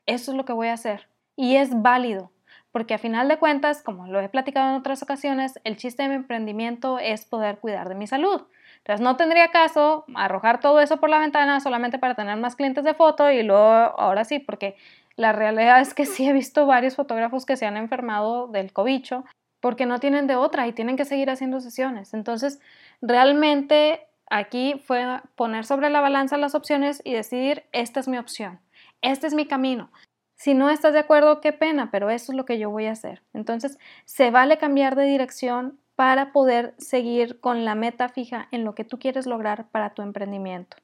eso 0.06 0.32
es 0.32 0.38
lo 0.38 0.44
que 0.46 0.54
voy 0.54 0.68
a 0.68 0.74
hacer. 0.74 1.08
Y 1.36 1.56
es 1.56 1.82
válido, 1.82 2.32
porque 2.72 2.96
a 2.96 2.98
final 2.98 3.28
de 3.28 3.38
cuentas, 3.38 3.84
como 3.84 4.08
lo 4.08 4.20
he 4.20 4.30
platicado 4.30 4.70
en 4.70 4.76
otras 4.76 5.04
ocasiones, 5.04 5.60
el 5.64 5.78
chiste 5.78 6.04
de 6.04 6.10
mi 6.10 6.16
emprendimiento 6.16 7.00
es 7.00 7.26
poder 7.26 7.60
cuidar 7.60 7.88
de 7.88 7.96
mi 7.96 8.08
salud. 8.08 8.42
Entonces 8.78 9.02
no 9.02 9.16
tendría 9.16 9.50
caso 9.50 10.06
arrojar 10.16 10.60
todo 10.60 10.82
eso 10.82 10.98
por 10.98 11.10
la 11.10 11.20
ventana 11.20 11.60
solamente 11.60 12.00
para 12.00 12.16
tener 12.16 12.36
más 12.38 12.56
clientes 12.56 12.84
de 12.84 12.96
foto 12.96 13.32
y 13.32 13.44
luego 13.44 13.64
ahora 13.64 14.26
sí, 14.26 14.40
porque 14.40 14.76
la 15.16 15.32
realidad 15.32 15.82
es 15.82 15.94
que 15.94 16.06
sí 16.06 16.28
he 16.28 16.34
visto 16.34 16.66
varios 16.66 16.96
fotógrafos 16.96 17.46
que 17.46 17.58
se 17.58 17.68
han 17.68 17.78
enfermado 17.78 18.48
del 18.48 18.74
cobicho 18.74 19.24
porque 19.64 19.86
no 19.86 20.02
tienen 20.02 20.28
de 20.28 20.36
otra 20.36 20.68
y 20.68 20.74
tienen 20.74 20.98
que 20.98 21.06
seguir 21.06 21.30
haciendo 21.30 21.62
sesiones. 21.62 22.14
Entonces, 22.14 22.60
realmente 23.02 24.06
aquí 24.30 24.76
fue 24.86 25.22
poner 25.36 25.64
sobre 25.64 25.90
la 25.90 26.02
balanza 26.02 26.36
las 26.36 26.54
opciones 26.54 27.02
y 27.06 27.14
decidir, 27.14 27.64
esta 27.72 28.02
es 28.02 28.10
mi 28.10 28.18
opción, 28.18 28.60
este 29.02 29.26
es 29.26 29.34
mi 29.34 29.46
camino. 29.46 29.90
Si 30.36 30.54
no 30.54 30.70
estás 30.70 30.92
de 30.92 31.00
acuerdo, 31.00 31.40
qué 31.40 31.54
pena, 31.54 31.92
pero 31.92 32.10
eso 32.10 32.34
es 32.34 32.36
lo 32.36 32.44
que 32.44 32.60
yo 32.60 32.72
voy 32.72 32.88
a 32.88 32.92
hacer. 32.92 33.24
Entonces, 33.34 33.80
se 34.04 34.32
vale 34.32 34.58
cambiar 34.58 34.98
de 34.98 35.06
dirección 35.06 35.80
para 35.96 36.34
poder 36.34 36.76
seguir 36.78 37.40
con 37.40 37.64
la 37.64 37.74
meta 37.74 38.10
fija 38.10 38.50
en 38.52 38.66
lo 38.66 38.76
que 38.76 38.84
tú 38.84 39.00
quieres 39.00 39.28
lograr 39.28 39.70
para 39.70 39.94
tu 39.94 40.02
emprendimiento. 40.02 40.76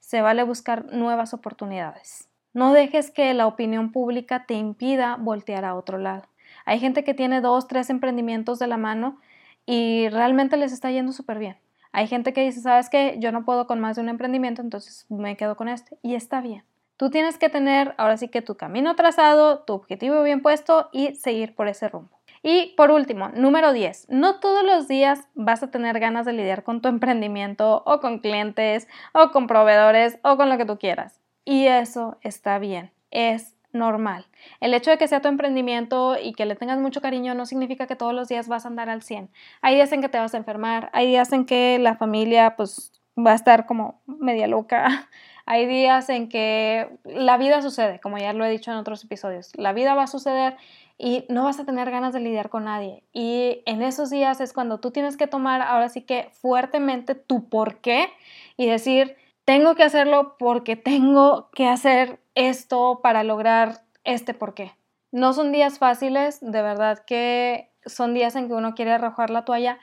Se 0.00 0.22
vale 0.22 0.42
buscar 0.42 0.92
nuevas 0.92 1.34
oportunidades. 1.34 2.28
No 2.52 2.72
dejes 2.72 3.12
que 3.12 3.32
la 3.32 3.46
opinión 3.46 3.92
pública 3.92 4.44
te 4.44 4.54
impida 4.54 5.18
voltear 5.20 5.64
a 5.64 5.76
otro 5.76 5.98
lado. 5.98 6.24
Hay 6.64 6.80
gente 6.80 7.04
que 7.04 7.14
tiene 7.14 7.40
dos, 7.40 7.68
tres 7.68 7.90
emprendimientos 7.90 8.58
de 8.58 8.66
la 8.66 8.76
mano 8.76 9.18
y 9.66 10.08
realmente 10.08 10.56
les 10.56 10.72
está 10.72 10.90
yendo 10.90 11.12
súper 11.12 11.38
bien. 11.38 11.56
Hay 11.92 12.08
gente 12.08 12.32
que 12.32 12.42
dice, 12.42 12.60
sabes 12.60 12.90
qué, 12.90 13.16
yo 13.18 13.30
no 13.30 13.44
puedo 13.44 13.66
con 13.66 13.80
más 13.80 13.96
de 13.96 14.02
un 14.02 14.08
emprendimiento, 14.08 14.60
entonces 14.60 15.06
me 15.08 15.36
quedo 15.36 15.56
con 15.56 15.68
este 15.68 15.96
y 16.02 16.14
está 16.14 16.40
bien. 16.40 16.64
Tú 16.96 17.10
tienes 17.10 17.38
que 17.38 17.48
tener 17.48 17.94
ahora 17.98 18.16
sí 18.16 18.28
que 18.28 18.42
tu 18.42 18.56
camino 18.56 18.96
trazado, 18.96 19.60
tu 19.60 19.74
objetivo 19.74 20.22
bien 20.22 20.42
puesto 20.42 20.88
y 20.92 21.14
seguir 21.14 21.54
por 21.54 21.68
ese 21.68 21.88
rumbo. 21.88 22.18
Y 22.42 22.74
por 22.76 22.90
último, 22.90 23.30
número 23.30 23.72
10, 23.72 24.08
no 24.10 24.38
todos 24.38 24.64
los 24.64 24.86
días 24.86 25.28
vas 25.34 25.62
a 25.62 25.70
tener 25.70 25.98
ganas 25.98 26.26
de 26.26 26.34
lidiar 26.34 26.62
con 26.62 26.82
tu 26.82 26.88
emprendimiento 26.88 27.82
o 27.86 28.00
con 28.00 28.18
clientes 28.18 28.86
o 29.12 29.30
con 29.30 29.46
proveedores 29.46 30.18
o 30.22 30.36
con 30.36 30.50
lo 30.50 30.58
que 30.58 30.66
tú 30.66 30.78
quieras. 30.78 31.20
Y 31.44 31.66
eso 31.66 32.18
está 32.20 32.58
bien, 32.58 32.90
es 33.10 33.54
normal. 33.74 34.26
El 34.60 34.72
hecho 34.74 34.90
de 34.90 34.98
que 34.98 35.08
sea 35.08 35.20
tu 35.20 35.28
emprendimiento 35.28 36.16
y 36.20 36.32
que 36.32 36.46
le 36.46 36.56
tengas 36.56 36.78
mucho 36.78 37.00
cariño 37.00 37.34
no 37.34 37.46
significa 37.46 37.86
que 37.86 37.96
todos 37.96 38.14
los 38.14 38.28
días 38.28 38.48
vas 38.48 38.64
a 38.64 38.68
andar 38.68 38.88
al 38.88 39.02
100. 39.02 39.30
Hay 39.60 39.74
días 39.74 39.92
en 39.92 40.00
que 40.00 40.08
te 40.08 40.18
vas 40.18 40.34
a 40.34 40.38
enfermar, 40.38 40.90
hay 40.92 41.08
días 41.08 41.32
en 41.32 41.44
que 41.44 41.78
la 41.78 41.96
familia 41.96 42.56
pues 42.56 42.92
va 43.18 43.32
a 43.32 43.36
estar 43.36 43.66
como 43.66 44.00
media 44.06 44.46
loca, 44.46 45.08
Hay 45.46 45.66
días 45.66 46.08
en 46.08 46.28
que 46.28 46.88
la 47.04 47.36
vida 47.36 47.60
sucede, 47.60 48.00
como 48.00 48.16
ya 48.16 48.32
lo 48.32 48.44
he 48.44 48.50
dicho 48.50 48.70
en 48.70 48.78
otros 48.78 49.04
episodios. 49.04 49.50
La 49.56 49.74
vida 49.74 49.94
va 49.94 50.04
a 50.04 50.06
suceder 50.06 50.56
y 50.96 51.26
no 51.28 51.44
vas 51.44 51.60
a 51.60 51.66
tener 51.66 51.90
ganas 51.90 52.14
de 52.14 52.20
lidiar 52.20 52.48
con 52.48 52.64
nadie. 52.64 53.02
Y 53.12 53.62
en 53.66 53.82
esos 53.82 54.08
días 54.08 54.40
es 54.40 54.54
cuando 54.54 54.80
tú 54.80 54.90
tienes 54.90 55.18
que 55.18 55.26
tomar 55.26 55.60
ahora 55.60 55.90
sí 55.90 56.00
que 56.00 56.30
fuertemente 56.32 57.14
tu 57.14 57.48
por 57.50 57.76
qué 57.76 58.08
y 58.56 58.66
decir, 58.66 59.16
tengo 59.44 59.74
que 59.74 59.82
hacerlo 59.82 60.36
porque 60.38 60.76
tengo 60.76 61.50
que 61.52 61.66
hacer 61.66 62.20
esto 62.34 63.00
para 63.02 63.24
lograr 63.24 63.82
este 64.04 64.34
por 64.34 64.54
qué. 64.54 64.72
No 65.12 65.32
son 65.32 65.52
días 65.52 65.78
fáciles, 65.78 66.40
de 66.40 66.62
verdad 66.62 67.04
que 67.06 67.70
son 67.86 68.14
días 68.14 68.34
en 68.36 68.48
que 68.48 68.54
uno 68.54 68.74
quiere 68.74 68.92
arrojar 68.92 69.30
la 69.30 69.44
toalla, 69.44 69.78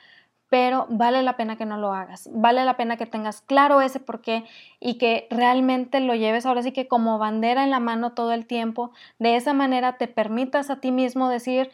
pero 0.49 0.85
vale 0.89 1.23
la 1.23 1.37
pena 1.37 1.55
que 1.55 1.65
no 1.65 1.77
lo 1.77 1.93
hagas, 1.93 2.29
vale 2.33 2.65
la 2.65 2.75
pena 2.75 2.97
que 2.97 3.05
tengas 3.05 3.41
claro 3.41 3.79
ese 3.79 4.01
por 4.01 4.21
qué 4.21 4.43
y 4.81 4.97
que 4.97 5.27
realmente 5.29 6.01
lo 6.01 6.13
lleves 6.13 6.45
ahora 6.45 6.61
sí 6.61 6.73
que 6.73 6.89
como 6.89 7.17
bandera 7.19 7.63
en 7.63 7.69
la 7.69 7.79
mano 7.79 8.11
todo 8.11 8.33
el 8.33 8.45
tiempo, 8.45 8.91
de 9.17 9.37
esa 9.37 9.53
manera 9.53 9.97
te 9.97 10.09
permitas 10.09 10.69
a 10.69 10.81
ti 10.81 10.91
mismo 10.91 11.29
decir, 11.29 11.71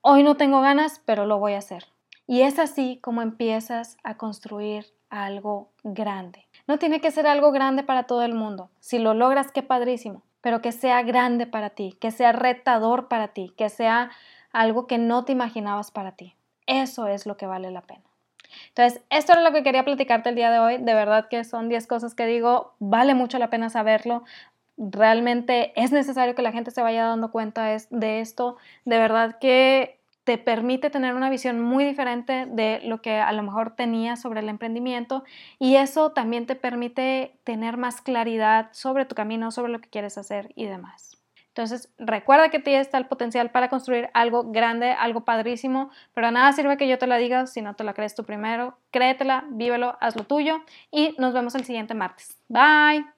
hoy 0.00 0.24
no 0.24 0.36
tengo 0.36 0.60
ganas, 0.60 1.00
pero 1.04 1.26
lo 1.26 1.38
voy 1.38 1.52
a 1.52 1.58
hacer. 1.58 1.86
Y 2.26 2.40
es 2.40 2.58
así 2.58 2.98
como 3.00 3.22
empiezas 3.22 3.96
a 4.02 4.16
construir 4.16 4.86
algo 5.08 5.70
grande. 5.84 6.45
No 6.66 6.78
tiene 6.78 7.00
que 7.00 7.10
ser 7.10 7.26
algo 7.26 7.52
grande 7.52 7.82
para 7.84 8.04
todo 8.04 8.22
el 8.22 8.34
mundo. 8.34 8.70
Si 8.80 8.98
lo 8.98 9.14
logras, 9.14 9.52
qué 9.52 9.62
padrísimo, 9.62 10.22
pero 10.40 10.60
que 10.60 10.72
sea 10.72 11.02
grande 11.02 11.46
para 11.46 11.70
ti, 11.70 11.96
que 12.00 12.10
sea 12.10 12.32
retador 12.32 13.08
para 13.08 13.28
ti, 13.28 13.52
que 13.56 13.68
sea 13.68 14.10
algo 14.52 14.86
que 14.86 14.98
no 14.98 15.24
te 15.24 15.32
imaginabas 15.32 15.90
para 15.90 16.12
ti. 16.12 16.34
Eso 16.66 17.06
es 17.06 17.26
lo 17.26 17.36
que 17.36 17.46
vale 17.46 17.70
la 17.70 17.82
pena. 17.82 18.02
Entonces, 18.68 19.02
esto 19.10 19.32
era 19.32 19.42
lo 19.42 19.52
que 19.52 19.62
quería 19.62 19.84
platicarte 19.84 20.28
el 20.30 20.34
día 20.34 20.50
de 20.50 20.58
hoy. 20.58 20.78
De 20.78 20.94
verdad 20.94 21.28
que 21.28 21.44
son 21.44 21.68
10 21.68 21.86
cosas 21.86 22.14
que 22.14 22.26
digo, 22.26 22.74
vale 22.78 23.14
mucho 23.14 23.38
la 23.38 23.50
pena 23.50 23.70
saberlo. 23.70 24.24
Realmente 24.76 25.72
es 25.80 25.92
necesario 25.92 26.34
que 26.34 26.42
la 26.42 26.52
gente 26.52 26.70
se 26.70 26.82
vaya 26.82 27.06
dando 27.06 27.30
cuenta 27.30 27.76
de 27.90 28.20
esto. 28.20 28.56
De 28.84 28.98
verdad 28.98 29.38
que 29.38 29.95
te 30.26 30.38
permite 30.38 30.90
tener 30.90 31.14
una 31.14 31.30
visión 31.30 31.60
muy 31.60 31.84
diferente 31.84 32.46
de 32.46 32.80
lo 32.82 33.00
que 33.00 33.18
a 33.18 33.30
lo 33.30 33.44
mejor 33.44 33.76
tenías 33.76 34.20
sobre 34.20 34.40
el 34.40 34.48
emprendimiento 34.48 35.22
y 35.60 35.76
eso 35.76 36.10
también 36.10 36.46
te 36.46 36.56
permite 36.56 37.38
tener 37.44 37.76
más 37.76 38.00
claridad 38.00 38.68
sobre 38.72 39.04
tu 39.04 39.14
camino, 39.14 39.52
sobre 39.52 39.70
lo 39.70 39.80
que 39.80 39.88
quieres 39.88 40.18
hacer 40.18 40.52
y 40.56 40.66
demás. 40.66 41.16
Entonces, 41.46 41.94
recuerda 41.96 42.48
que 42.48 42.58
tienes 42.58 42.92
el 42.92 43.06
potencial 43.06 43.52
para 43.52 43.68
construir 43.68 44.10
algo 44.14 44.50
grande, 44.50 44.90
algo 44.90 45.24
padrísimo, 45.24 45.90
pero 46.12 46.32
nada 46.32 46.52
sirve 46.52 46.76
que 46.76 46.88
yo 46.88 46.98
te 46.98 47.06
la 47.06 47.18
diga 47.18 47.46
si 47.46 47.62
no 47.62 47.76
te 47.76 47.84
la 47.84 47.94
crees 47.94 48.16
tú 48.16 48.24
primero. 48.24 48.76
Créetela, 48.90 49.44
vívelo, 49.50 49.96
haz 50.00 50.16
lo 50.16 50.24
tuyo 50.24 50.60
y 50.90 51.14
nos 51.18 51.34
vemos 51.34 51.54
el 51.54 51.64
siguiente 51.64 51.94
martes. 51.94 52.36
Bye. 52.48 53.15